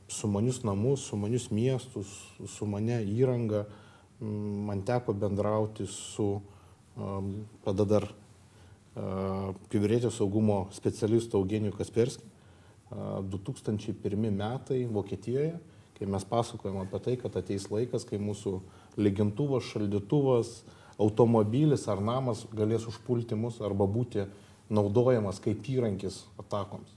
sumanius 0.08 0.62
namus, 0.64 1.04
sumanius 1.08 1.50
miestus, 1.52 2.10
sumane 2.56 3.00
įrangą. 3.02 3.64
Man 4.20 4.84
teko 4.86 5.12
bendrauti 5.18 5.88
su 5.90 6.38
tada 7.64 7.84
dar 7.84 8.06
kibernetinio 8.94 10.12
saugumo 10.14 10.68
specialistu 10.72 11.40
Eugeniju 11.40 11.74
Kasperskiu 11.74 12.30
2001 12.94 14.30
metai 14.30 14.84
Vokietijoje, 14.86 15.58
kai 15.98 16.06
mes 16.06 16.24
pasakojam 16.24 16.78
apie 16.84 17.00
tai, 17.02 17.16
kad 17.18 17.36
ateis 17.36 17.66
laikas, 17.72 18.06
kai 18.06 18.20
mūsų 18.22 18.60
lygintuvas, 19.00 19.66
šaldytuvas, 19.72 20.62
automobilis 21.02 21.88
ar 21.90 22.02
namas 22.04 22.44
galės 22.54 22.86
užpulti 22.86 23.34
mus 23.38 23.58
arba 23.64 23.86
būti 23.90 24.28
naudojamas 24.72 25.40
kaip 25.44 25.64
įrankis 25.68 26.22
atakoms. 26.40 26.90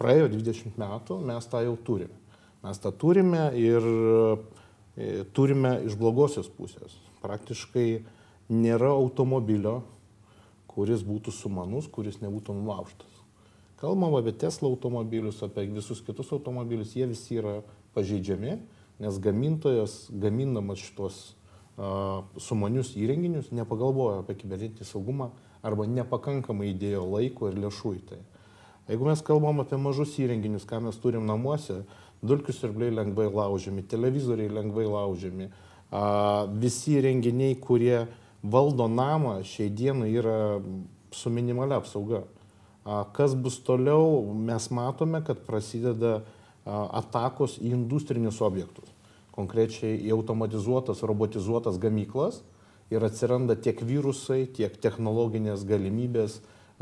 Praėjo 0.00 0.28
20 0.32 0.76
metų, 0.80 1.20
mes 1.30 1.46
tą 1.48 1.62
jau 1.64 1.76
turime. 1.84 2.16
Mes 2.60 2.80
tą 2.80 2.92
turime 2.92 3.46
ir 3.56 3.86
e, 3.88 5.22
turime 5.32 5.78
iš 5.88 5.96
blogosios 5.96 6.50
pusės. 6.52 6.98
Praktiškai 7.22 8.02
nėra 8.52 8.90
automobilio, 8.92 9.78
kuris 10.68 11.00
būtų 11.06 11.32
sumanus, 11.32 11.88
kuris 11.88 12.20
nebūtų 12.20 12.58
nulaužtas. 12.58 13.08
Kalbam 13.80 14.18
apie 14.18 14.34
Tesla 14.36 14.68
automobilius, 14.68 15.40
apie 15.42 15.64
visus 15.72 16.02
kitus 16.04 16.28
automobilius, 16.36 16.92
jie 16.92 17.08
visi 17.08 17.40
yra 17.40 17.62
pažeidžiami, 17.96 18.58
nes 19.00 19.18
gamintojas, 19.24 19.94
gamindamas 20.12 20.82
šitos 20.84 21.20
uh, 21.80 22.26
sumanius 22.36 22.92
įrenginius, 23.00 23.48
nepagalvojo 23.56 24.20
apie 24.20 24.36
kibernetinį 24.42 24.84
saugumą 24.84 25.30
arba 25.62 25.86
nepakankamai 25.86 26.72
įdėjo 26.72 27.04
laiko 27.10 27.50
ir 27.50 27.58
lėšų 27.60 27.94
į 27.96 28.02
tai. 28.10 28.20
Jeigu 28.90 29.06
mes 29.06 29.20
kalbam 29.22 29.60
apie 29.62 29.78
mažus 29.78 30.16
įrenginius, 30.18 30.66
ką 30.66 30.80
mes 30.86 30.96
turim 30.98 31.26
namuose, 31.28 31.82
dulkių 32.26 32.54
siurbliai 32.56 32.94
lengvai 32.94 33.28
laužiami, 33.30 33.84
televizoriai 33.86 34.50
lengvai 34.50 34.86
laužiami, 34.88 35.50
visi 36.60 36.98
renginiai, 37.02 37.54
kurie 37.60 38.06
valdo 38.42 38.88
namą, 38.90 39.40
šiai 39.46 39.70
dienai 39.70 40.10
yra 40.16 40.36
su 41.14 41.30
minimalia 41.30 41.80
apsauga. 41.80 42.24
Kas 43.14 43.36
bus 43.36 43.60
toliau, 43.62 44.22
mes 44.34 44.70
matome, 44.72 45.20
kad 45.24 45.42
prasideda 45.46 46.22
atakos 46.66 47.58
į 47.60 47.74
industrinius 47.76 48.40
objektus, 48.42 48.88
konkrečiai 49.36 49.98
į 50.02 50.14
automatizuotas, 50.16 51.04
robotizuotas 51.06 51.78
gamyklas 51.80 52.40
ir 52.90 53.04
atsiranda 53.06 53.56
tiek 53.56 53.80
virusai, 53.86 54.44
tiek 54.50 54.74
technologinės 54.82 55.64
galimybės 55.68 56.40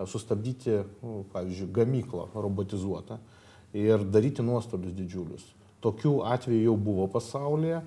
sustabdyti, 0.09 0.83
nu, 1.03 1.23
pavyzdžiui, 1.33 1.71
gamyklą 1.75 2.29
robotizuotą 2.35 3.19
ir 3.77 4.05
daryti 4.09 4.45
nuostolius 4.47 4.95
didžiulius. 4.97 5.45
Tokių 5.85 6.21
atvejų 6.27 6.65
jau 6.71 6.77
buvo 6.81 7.07
pasaulyje, 7.13 7.83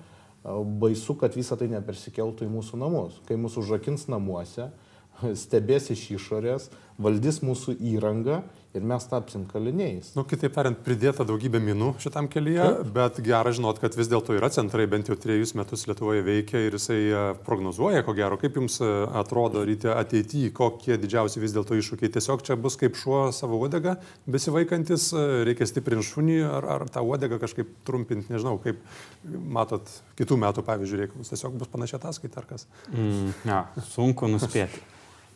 baisu, 0.82 1.16
kad 1.18 1.34
visa 1.36 1.56
tai 1.58 1.68
nepersikeltų 1.72 2.46
į 2.46 2.52
mūsų 2.52 2.80
namus. 2.80 3.18
Kai 3.28 3.38
mūsų 3.40 3.62
užrakins 3.62 4.08
namuose, 4.10 4.70
stebės 5.42 5.90
iš 5.94 6.08
išorės, 6.18 6.70
valdys 6.98 7.40
mūsų 7.44 7.78
įrangą 7.92 8.42
ir 8.72 8.84
mes 8.88 9.04
tapsim 9.04 9.44
kaliniais. 9.48 10.12
Nu, 10.16 10.24
kitaip 10.28 10.54
tariant, 10.54 10.78
pridėta 10.84 11.26
daugybė 11.28 11.60
minų 11.60 11.92
šitam 12.00 12.28
kelyje, 12.32 12.62
Taip. 12.62 12.92
bet 12.94 13.18
gera 13.24 13.52
žinot, 13.52 13.78
kad 13.82 13.96
vis 13.98 14.08
dėlto 14.08 14.36
yra 14.38 14.48
centrai, 14.52 14.86
bent 14.90 15.10
jau 15.10 15.16
trejus 15.20 15.52
metus 15.58 15.84
Lietuvoje 15.88 16.22
veikia 16.24 16.62
ir 16.64 16.76
jisai 16.78 17.00
e, 17.02 17.24
prognozuoja, 17.44 18.00
ko 18.06 18.14
gero, 18.16 18.38
kaip 18.40 18.56
jums 18.56 18.78
e, 18.80 18.88
atrodo 19.20 19.64
ryte 19.68 19.92
ateityje, 19.92 20.54
kokie 20.56 20.96
didžiausi 21.00 21.42
vis 21.42 21.52
dėlto 21.56 21.76
iššūkiai. 21.78 22.12
Tiesiog 22.14 22.44
čia 22.46 22.56
bus 22.60 22.78
kaip 22.80 22.96
šuo 22.98 23.26
savo 23.36 23.60
uodegą 23.60 23.98
besivaikantis, 24.32 25.10
e, 25.12 25.26
reikia 25.48 25.68
stiprinti 25.68 26.08
šunį 26.08 26.38
ar, 26.48 26.68
ar 26.78 26.86
tą 26.92 27.04
uodegą 27.04 27.40
kažkaip 27.42 27.74
trumpinti, 27.88 28.32
nežinau, 28.32 28.56
kaip 28.62 28.80
matot 29.28 29.92
kitų 30.16 30.40
metų, 30.46 30.64
pavyzdžiui, 30.64 31.02
reikalus. 31.04 31.34
Tiesiog 31.34 31.60
bus 31.60 31.68
panašia 31.72 32.00
ataskaita 32.00 32.40
ar 32.40 32.48
kas. 32.54 32.64
Mm, 32.88 33.36
ja, 33.48 33.60
sunku 33.92 34.32
nuspėti. 34.32 34.80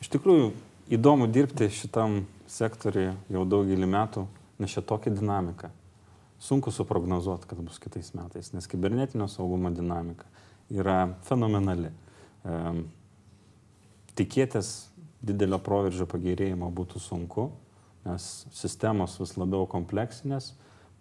Iš 0.00 0.10
tikrųjų, 0.12 0.50
įdomu 0.90 1.26
dirbti 1.32 1.68
šitam 1.72 2.24
sektoriui 2.50 3.10
jau 3.32 3.44
daugelį 3.48 3.88
metų, 3.90 4.26
nes 4.62 4.72
čia 4.72 4.82
tokia 4.86 5.12
dinamika. 5.14 5.70
Sunku 6.38 6.70
suprognozuoti, 6.70 7.48
kad 7.48 7.60
bus 7.64 7.80
kitais 7.82 8.12
metais, 8.14 8.52
nes 8.52 8.68
kibernetinio 8.68 9.28
saugumo 9.32 9.72
dinamika 9.74 10.28
yra 10.70 11.16
fenomenali. 11.26 11.90
E, 12.44 12.58
tikėtis 14.18 14.90
didelio 15.26 15.58
proveržio 15.62 16.06
pagerėjimo 16.10 16.68
būtų 16.76 17.00
sunku, 17.02 17.48
nes 18.06 18.46
sistemos 18.54 19.16
vis 19.20 19.34
labiau 19.40 19.66
kompleksinės, 19.70 20.52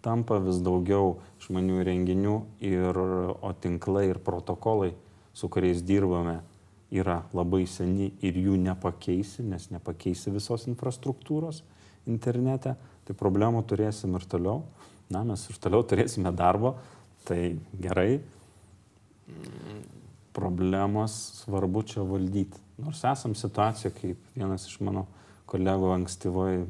tampa 0.02 0.40
vis 0.42 0.58
daugiau 0.64 1.18
žmonių 1.44 1.84
renginių, 1.86 2.36
ir, 2.64 2.98
o 3.36 3.52
tinklai 3.60 4.08
ir 4.10 4.22
protokolai, 4.24 4.94
su 5.36 5.50
kuriais 5.52 5.82
dirbame, 5.84 6.40
yra 6.94 7.22
labai 7.34 7.64
seni 7.66 8.12
ir 8.24 8.36
jų 8.38 8.56
nepakeisi, 8.62 9.44
nes 9.46 9.70
nepakeisi 9.72 10.30
visos 10.34 10.66
infrastruktūros 10.70 11.62
internete, 12.06 12.76
tai 13.06 13.16
problemų 13.18 13.64
turėsim 13.66 14.14
ir 14.18 14.26
toliau. 14.30 14.62
Na, 15.10 15.22
mes 15.26 15.42
ir 15.50 15.58
toliau 15.62 15.86
turėsime 15.86 16.32
darbo, 16.34 16.76
tai 17.26 17.56
gerai. 17.82 18.20
Problemos 20.36 21.14
svarbu 21.42 21.82
čia 21.86 22.06
valdyti. 22.06 22.62
Nors 22.82 23.02
esam 23.08 23.34
situacija, 23.38 23.92
kaip 23.94 24.20
vienas 24.36 24.66
iš 24.68 24.80
mano 24.84 25.06
kolegų 25.50 25.92
ankstyvoje 25.94 26.66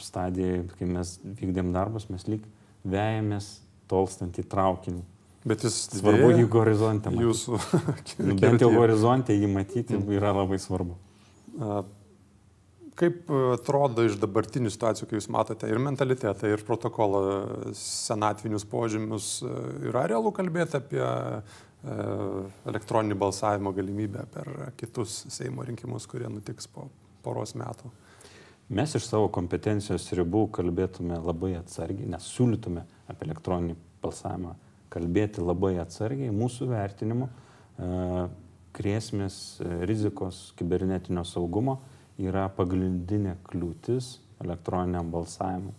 stadijoje, 0.00 0.64
kai 0.78 0.88
mes 0.88 1.18
vykdėm 1.22 1.74
darbus, 1.74 2.08
mes 2.10 2.24
lyg 2.30 2.46
vejamės 2.88 3.58
tolstant 3.90 4.38
į 4.40 4.46
traukinį 4.50 5.02
Bet 5.44 5.64
jis 5.64 5.76
svarbu 5.96 6.34
jį 6.34 6.44
horizontą 6.52 7.12
matyti. 7.14 7.24
Jūsų. 7.24 7.60
nu, 8.28 8.36
bent 8.40 8.60
jau 8.60 8.68
horizontė 8.74 9.38
jį 9.38 9.48
matyti 9.48 9.96
mm. 9.96 10.12
yra 10.18 10.34
labai 10.36 10.58
svarbu. 10.60 10.98
Kaip 13.00 13.32
atrodo 13.54 14.04
iš 14.04 14.18
dabartinių 14.20 14.68
situacijų, 14.74 15.08
kai 15.08 15.16
jūs 15.16 15.30
matote 15.32 15.70
ir 15.70 15.80
mentalitetą, 15.80 16.50
ir 16.52 16.64
protokolą, 16.68 17.22
senatvinius 17.78 18.66
požymius, 18.68 19.30
yra 19.88 20.04
realu 20.12 20.34
kalbėti 20.36 20.76
apie 20.76 21.00
elektroninį 22.68 23.16
balsavimo 23.16 23.72
galimybę 23.72 24.26
per 24.34 24.50
kitus 24.76 25.22
Seimo 25.32 25.64
rinkimus, 25.64 26.04
kurie 26.10 26.28
nutiks 26.28 26.68
po 26.68 26.90
poros 27.24 27.56
metų? 27.56 27.88
Mes 28.76 28.92
iš 28.94 29.08
savo 29.08 29.30
kompetencijos 29.32 30.04
ribų 30.14 30.50
kalbėtume 30.54 31.16
labai 31.24 31.56
atsargiai, 31.58 32.10
nes 32.12 32.28
siūlytume 32.36 32.84
apie 33.08 33.30
elektroninį 33.30 33.80
balsavimą 34.04 34.52
kalbėti 34.90 35.42
labai 35.42 35.76
atsargiai, 35.82 36.32
mūsų 36.34 36.68
vertinimu, 36.70 37.28
e, 37.28 37.90
grėsmės, 38.76 39.36
e, 39.62 39.70
rizikos 39.88 40.50
kibernetinio 40.58 41.24
saugumo 41.26 41.78
yra 42.20 42.48
pagrindinė 42.54 43.36
kliūtis 43.48 44.18
elektroniniam 44.42 45.10
balsavimui. 45.12 45.76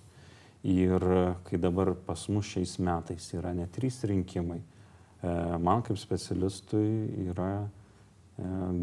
Ir 0.72 1.02
kai 1.48 1.58
dabar 1.58 1.96
pas 2.06 2.28
mus 2.30 2.46
šiais 2.46 2.76
metais 2.78 3.32
yra 3.34 3.54
ne 3.58 3.66
trys 3.68 4.04
rinkimai, 4.06 4.62
e, 4.62 5.36
man 5.58 5.82
kaip 5.82 5.98
specialistui 5.98 7.30
yra 7.32 7.70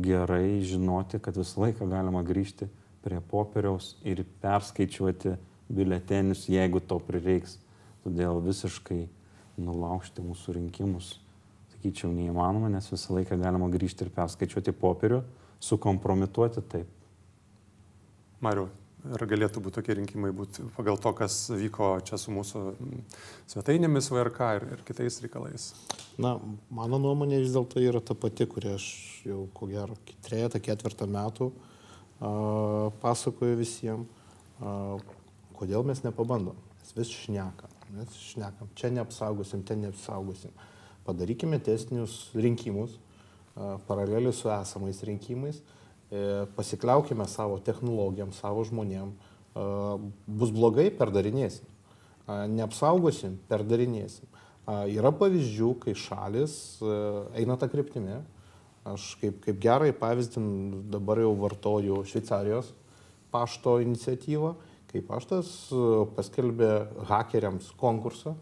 gerai 0.05 0.61
žinoti, 0.63 1.19
kad 1.19 1.35
visą 1.35 1.65
laiką 1.65 1.89
galima 1.91 2.21
grįžti 2.23 2.69
prie 3.03 3.19
popieriaus 3.31 3.97
ir 4.07 4.23
perskaičiuoti 4.43 5.33
biuletenius, 5.69 6.45
jeigu 6.47 6.79
to 6.81 6.99
prireiks. 7.03 7.57
Todėl 8.05 8.39
visiškai 8.45 9.09
nulaužti 9.63 10.25
mūsų 10.25 10.57
rinkimus, 10.59 11.15
sakyčiau, 11.75 12.11
neįmanoma, 12.15 12.71
nes 12.73 12.91
visą 12.93 13.17
laiką 13.17 13.39
galima 13.41 13.71
grįžti 13.73 14.07
ir 14.07 14.13
perskaičiuoti 14.15 14.75
popierių, 14.77 15.23
sukompromituoti 15.63 16.65
taip. 16.71 16.95
Mariu, 18.45 18.69
ir 19.07 19.25
galėtų 19.31 19.63
būti 19.63 19.79
tokie 19.79 19.97
rinkimai 19.99 20.31
būti 20.35 20.65
pagal 20.77 20.99
to, 21.03 21.13
kas 21.17 21.37
vyko 21.55 21.97
čia 22.07 22.19
su 22.21 22.35
mūsų 22.35 22.63
svetainėmis 23.51 24.11
VRK 24.13 24.51
ir, 24.59 24.67
ir 24.77 24.85
kitais 24.87 25.21
reikalais? 25.25 25.71
Na, 26.21 26.37
mano 26.75 27.01
nuomonė 27.03 27.41
vis 27.43 27.55
dėlto 27.55 27.83
yra 27.83 28.03
ta 28.05 28.17
pati, 28.19 28.47
kurią 28.51 28.75
aš 28.79 28.89
jau 29.29 29.45
ko 29.55 29.71
gero 29.71 29.99
trejata, 30.27 30.61
ketvirtą 30.63 31.09
metų 31.11 31.51
a, 31.51 32.33
pasakoju 33.03 33.59
visiems, 33.61 34.27
a, 34.59 34.99
kodėl 35.59 35.87
mes 35.87 36.03
nepabandom. 36.07 36.59
Mes 36.83 36.95
vis 36.97 37.13
šnekam, 37.25 37.78
mes 37.95 38.21
šnekam, 38.33 38.69
čia 38.79 38.91
neapsaugosim, 38.93 39.65
ten 39.67 39.83
neapsaugosim. 39.87 40.53
Padarykime 41.07 41.59
testinius 41.65 42.29
rinkimus, 42.37 42.99
paraleliai 43.89 44.35
su 44.37 44.51
esamais 44.53 45.01
rinkimais 45.07 45.63
E, 46.09 46.47
pasikliaukime 46.57 47.27
savo 47.29 47.59
technologijom, 47.61 48.33
savo 48.33 48.63
žmonėm. 48.65 49.11
E, 49.13 49.65
bus 50.41 50.53
blogai, 50.57 50.89
perdarinėsim. 50.97 51.69
E, 51.69 52.39
neapsaugosim, 52.55 53.37
perdarinėsim. 53.51 54.29
Yra 54.69 55.09
pavyzdžių, 55.17 55.69
kai 55.81 55.95
šalis 55.97 56.55
eina 57.41 57.55
tą 57.57 57.71
kryptimį. 57.73 58.19
Aš 58.91 59.15
kaip, 59.17 59.39
kaip 59.47 59.61
gerai 59.65 59.95
pavyzdį 59.97 60.43
dabar 60.93 61.23
jau 61.23 61.31
vartoju 61.41 62.03
Šveicarijos 62.09 62.75
pašto 63.33 63.79
iniciatyvą, 63.81 64.51
kai 64.89 65.03
paštas 65.05 65.51
paskelbė 66.17 66.71
hakeriams 67.11 67.73
konkursą. 67.81 68.35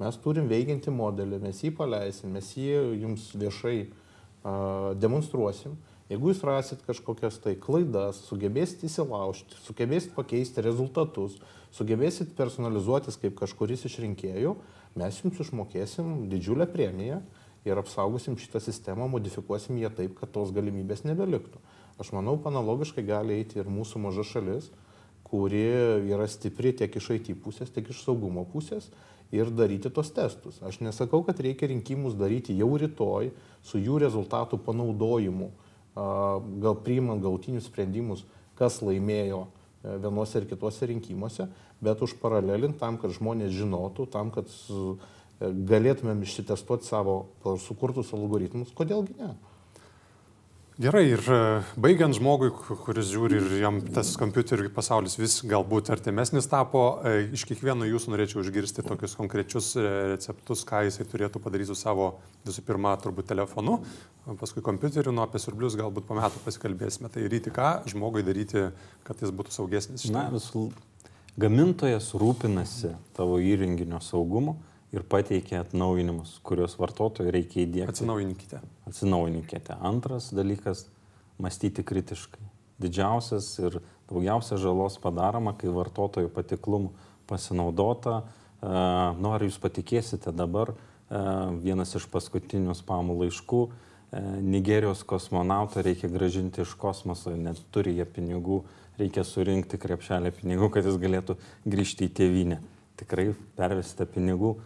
Mes 0.00 0.16
turim 0.24 0.48
veikiantį 0.48 0.92
modelį, 0.96 1.38
mes 1.42 1.60
jį 1.62 1.74
paleisim, 1.76 2.32
mes 2.32 2.48
jį 2.56 3.00
jums 3.02 3.26
viešai 3.36 3.78
uh, 3.84 4.92
demonstruosim 4.96 5.76
Jeigu 6.10 6.32
jūs 6.32 6.40
rasit 6.42 6.80
kažkokias 6.82 7.36
tai 7.38 7.52
klaidas, 7.54 8.24
sugebėsit 8.26 8.80
įsilaužti, 8.88 9.54
sugebėsit 9.62 10.10
pakeisti 10.16 10.64
rezultatus, 10.66 11.36
sugebėsit 11.70 12.32
personalizuotis 12.34 13.14
kaip 13.22 13.36
kažkuris 13.38 13.86
iš 13.86 14.00
rinkėjų, 14.02 14.56
mes 14.98 15.20
jums 15.22 15.38
išmokėsim 15.44 16.24
didžiulę 16.32 16.66
premiją 16.72 17.20
ir 17.62 17.78
apsaugosim 17.78 18.34
šitą 18.42 18.58
sistemą, 18.64 19.06
modifikuosim 19.12 19.78
ją 19.78 19.92
taip, 19.94 20.16
kad 20.18 20.34
tos 20.34 20.50
galimybės 20.56 21.04
nebeliktų. 21.06 21.62
Aš 22.02 22.10
manau, 22.16 22.34
analogiškai 22.50 23.06
gali 23.06 23.38
eiti 23.38 23.62
ir 23.62 23.70
mūsų 23.70 24.02
maža 24.02 24.26
šalis, 24.26 24.72
kuri 25.30 25.62
yra 26.10 26.26
stipri 26.28 26.74
tiek 26.76 26.96
iš 26.98 27.12
IT 27.16 27.32
pusės, 27.44 27.70
tiek 27.70 27.86
iš 27.90 28.02
saugumo 28.04 28.44
pusės 28.50 28.90
ir 29.30 29.50
daryti 29.54 29.92
tos 29.94 30.10
testus. 30.10 30.58
Aš 30.66 30.80
nesakau, 30.82 31.22
kad 31.26 31.38
reikia 31.38 31.70
rinkimus 31.70 32.18
daryti 32.18 32.56
jau 32.58 32.72
rytoj 32.80 33.30
su 33.62 33.78
jų 33.78 34.00
rezultatų 34.02 34.58
panaudojimu 34.66 35.52
gal 35.94 36.76
priimant 36.84 37.22
gautinius 37.22 37.66
sprendimus, 37.68 38.24
kas 38.58 38.80
laimėjo 38.84 39.46
e, 39.46 39.96
vienuose 40.02 40.38
ir 40.40 40.46
kituose 40.50 40.86
rinkimuose, 40.90 41.48
bet 41.82 42.02
už 42.04 42.16
paralelint 42.22 42.78
tam, 42.78 42.98
kad 43.00 43.12
žmonės 43.16 43.52
žinotų, 43.56 44.06
tam, 44.12 44.30
kad 44.34 44.48
e, 44.48 44.94
galėtumėm 45.40 46.22
išsitestuoti 46.24 46.86
savo 46.86 47.16
sukurtus 47.64 48.12
algoritmus, 48.16 48.72
kodėlgi 48.76 49.16
ne. 49.18 49.34
Gerai, 50.80 51.02
ir 51.12 51.20
e, 51.28 51.38
baigiant 51.76 52.16
žmogui, 52.16 52.48
kuris 52.56 53.10
žiūri 53.10 53.36
ir 53.36 53.50
jam 53.60 53.82
tas 53.92 54.14
kompiuterių 54.16 54.70
pasaulis 54.72 55.18
vis 55.20 55.34
galbūt 55.44 55.90
artimesnis 55.92 56.48
tapo, 56.48 56.84
e, 57.04 57.26
iš 57.36 57.42
kiekvieno 57.50 57.84
jūsų 57.84 58.14
norėčiau 58.14 58.40
išgirsti 58.40 58.86
tokius 58.86 59.12
konkrečius 59.18 59.74
e, 59.76 59.84
receptus, 60.14 60.62
ką 60.64 60.80
jisai 60.86 61.04
turėtų 61.10 61.42
padaryti 61.44 61.68
su 61.68 61.76
savo 61.76 62.06
visų 62.48 62.64
pirma 62.64 62.94
turbūt 63.02 63.28
telefonu, 63.28 63.76
paskui 64.40 64.64
kompiuteriu, 64.64 65.12
nu 65.12 65.20
apie 65.26 65.42
surblius 65.44 65.76
galbūt 65.76 66.08
po 66.08 66.16
metų 66.16 66.40
pasikalbėsime. 66.46 67.12
Tai 67.12 67.28
ryti 67.28 67.52
ką 67.52 67.68
žmogui 67.92 68.24
daryti, 68.24 68.70
kad 69.04 69.20
jis 69.20 69.36
būtų 69.36 69.52
saugesnis. 69.58 70.08
Na, 70.08 70.30
visų 70.32 70.70
gamintojas 71.36 72.08
rūpinasi 72.16 72.96
tavo 73.20 73.36
įrenginio 73.36 74.00
saugumu 74.00 74.56
ir 74.92 75.04
pateikia 75.06 75.60
atnaujinimus, 75.64 76.38
kuriuos 76.46 76.76
vartotojui 76.80 77.30
reikia 77.34 77.62
įdėkti. 77.64 77.92
Atsinaujinkite. 77.94 78.60
Atsinaujinkite. 78.90 79.76
Antras 79.80 80.30
dalykas- 80.34 80.86
mąstyti 81.42 81.84
kritiškai. 81.84 82.42
Didžiausias 82.80 83.58
ir 83.60 83.80
daugiausia 84.08 84.56
žalos 84.56 84.98
padaroma, 84.98 85.52
kai 85.56 85.68
vartotojų 85.68 86.28
patiklumų 86.28 86.90
pasinaudota. 87.26 88.24
Noriu 88.62 89.48
jūs 89.48 89.58
patikėsite 89.60 90.32
dabar, 90.34 90.74
vienas 91.08 91.94
iš 91.94 92.06
paskutinių 92.06 92.74
spamų 92.74 93.16
laiškų. 93.24 93.70
Nigerijos 94.42 95.04
kosmonautą 95.04 95.84
reikia 95.86 96.08
gražinti 96.10 96.62
iš 96.62 96.74
kosmoso, 96.74 97.30
net 97.36 97.60
turi 97.70 97.94
jie 97.94 98.04
pinigų, 98.04 98.64
reikia 98.98 99.22
surinkti 99.22 99.78
krepšelę 99.78 100.32
pinigų, 100.32 100.70
kad 100.70 100.84
jis 100.84 100.98
galėtų 100.98 101.36
grįžti 101.64 102.08
į 102.08 102.14
tėvynę. 102.18 102.58
Tikrai 102.96 103.34
pervesite 103.56 104.04
pinigų, 104.04 104.56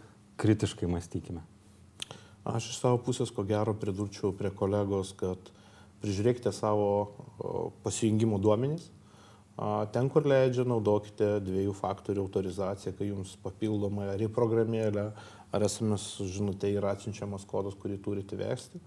kritiškai 0.41 0.89
mąstykime. 0.91 1.43
Aš 2.45 2.69
iš 2.69 2.81
savo 2.83 2.99
pusės 3.01 3.31
ko 3.33 3.45
gero 3.47 3.73
pridurčiau 3.73 4.33
prie 4.37 4.51
kolegos, 4.53 5.15
kad 5.17 5.39
prižiūrėkite 6.03 6.51
savo 6.53 7.15
pasijungimų 7.85 8.37
duomenys. 8.43 8.91
Ten, 9.95 10.09
kur 10.11 10.27
leidžia, 10.27 10.65
naudokite 10.67 11.39
dviejų 11.41 11.71
faktorių 11.77 12.25
autorizaciją, 12.25 12.91
kai 12.97 13.07
jums 13.07 13.37
papildomai 13.41 14.09
ar 14.11 14.21
į 14.21 14.27
programėlę, 14.35 15.07
ar 15.55 15.65
SMS 15.65 16.19
žinutė 16.27 16.73
yra 16.75 16.91
atsiunčiamas 16.91 17.47
kodas, 17.47 17.77
kurį 17.79 18.01
turite 18.03 18.35
vesti. 18.35 18.81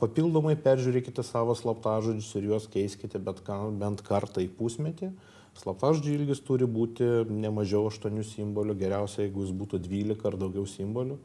Papildomai 0.00 0.56
peržiūrėkite 0.64 1.22
savo 1.26 1.54
slaptažodžius 1.58 2.32
ir 2.38 2.48
juos 2.50 2.68
keiskite 2.72 3.20
bet, 3.20 3.42
bent 3.76 4.02
kartą 4.06 4.40
į 4.44 4.48
pusmetį. 4.56 5.12
Slaptažodžių 5.56 6.12
ilgis 6.18 6.42
turi 6.44 6.66
būti 6.68 7.06
ne 7.32 7.50
mažiau 7.54 7.86
8 7.88 8.20
simbolių, 8.28 8.76
geriausia, 8.76 9.24
jeigu 9.24 9.46
jis 9.46 9.54
būtų 9.56 9.80
12 9.86 10.28
ar 10.28 10.36
daugiau 10.40 10.66
simbolių. 10.68 11.16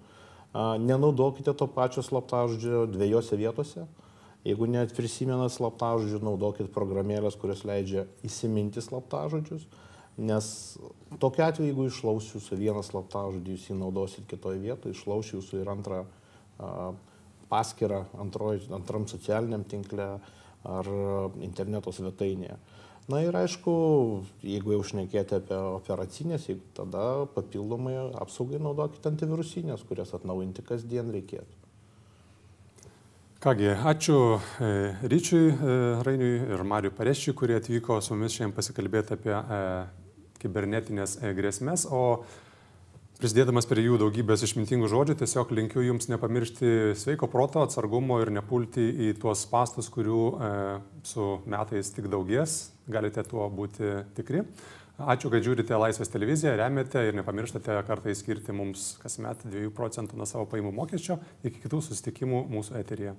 Nenaudokite 0.84 1.54
to 1.56 1.67
pačio 1.72 2.04
slaptažodžio 2.04 2.86
dviejose 2.91 3.38
vietose. 3.39 3.86
Jeigu 4.48 4.65
net 4.72 4.96
prisimenat 4.98 5.54
slaptažodžių, 5.54 6.24
naudokit 6.26 6.72
programėlės, 6.74 7.38
kurios 7.38 7.62
leidžia 7.67 8.08
įsiminti 8.26 8.82
slaptažodžius, 8.82 9.67
nes 10.17 10.48
tokia 11.22 11.52
atveju, 11.52 11.70
jeigu 11.70 11.86
išlaus 11.91 12.32
jūsų 12.34 12.58
vieną 12.58 12.82
slaptažodį, 12.88 13.54
jūs 13.54 13.70
jį 13.70 13.78
naudosit 13.78 14.26
kitoje 14.32 14.60
vietoje, 14.63 14.96
išlaus 14.98 15.30
jūsų 15.36 15.62
ir 15.62 15.72
antrą 15.72 16.02
paskirą 17.52 18.06
antroj, 18.22 18.63
antram 18.74 19.06
socialiniam 19.12 19.63
tinkle 19.67 20.08
ar 20.63 20.89
interneto 21.44 21.91
svetainėje. 21.94 22.58
Na 23.12 23.19
ir 23.26 23.36
aišku, 23.36 23.71
jeigu 24.45 24.78
jau 24.78 24.84
šnekėti 24.88 25.36
apie 25.36 25.58
operacinės, 25.58 26.45
tada 26.78 27.26
papildomai 27.36 27.97
apsaugai 28.21 28.62
naudokite 28.63 29.12
antivirusinės, 29.12 29.84
kurias 29.89 30.13
atnaujinti 30.15 30.63
kasdien 30.63 31.12
reikėtų. 31.12 31.58
Kągi, 33.41 33.71
ačiū 33.89 34.15
e, 34.38 34.67
Ryčiui 35.10 35.47
e, 35.50 35.76
Rainiui 36.06 36.36
ir 36.54 36.62
Mariui 36.62 36.93
Pareščiui, 36.93 37.34
kurie 37.34 37.56
atvyko 37.58 37.97
su 37.97 38.13
mumis 38.13 38.36
šiandien 38.36 38.54
pasikalbėti 38.54 39.15
apie 39.15 39.34
e, 39.34 39.62
kibernetinės 40.43 41.15
grėsmės, 41.36 41.88
o 41.89 42.21
Prisidėdamas 43.21 43.67
prie 43.69 43.84
jų 43.86 43.99
daugybės 44.01 44.41
išmintingų 44.47 44.88
žodžių, 44.89 45.13
tiesiog 45.19 45.51
linkiu 45.53 45.84
jums 45.86 46.07
nepamiršti 46.10 46.95
sveiko 46.97 47.27
proto, 47.29 47.62
atsargumo 47.62 48.15
ir 48.17 48.31
nepulti 48.34 48.81
į 48.81 49.12
tuos 49.21 49.43
pastus, 49.45 49.91
kurių 49.93 50.21
e, 50.25 50.47
su 51.05 51.27
metais 51.45 51.93
tik 51.93 52.07
daugės, 52.10 52.55
galite 52.89 53.21
tuo 53.29 53.45
būti 53.53 53.91
tikri. 54.17 54.41
Ačiū, 54.97 55.29
kad 55.29 55.45
žiūrite 55.45 55.77
Laisvės 55.77 56.10
televiziją, 56.10 56.55
remiate 56.57 57.03
ir 57.12 57.19
nepamirštate 57.19 57.77
kartais 57.86 58.23
skirti 58.25 58.57
mums 58.57 58.95
kasmet 59.03 59.45
2 59.45 59.69
procentų 59.77 60.17
nuo 60.17 60.25
savo 60.25 60.49
paimų 60.49 60.73
mokesčio. 60.81 61.19
Iki 61.45 61.62
kitų 61.67 61.84
susitikimų 61.91 62.41
mūsų 62.49 62.80
eteryje. 62.82 63.13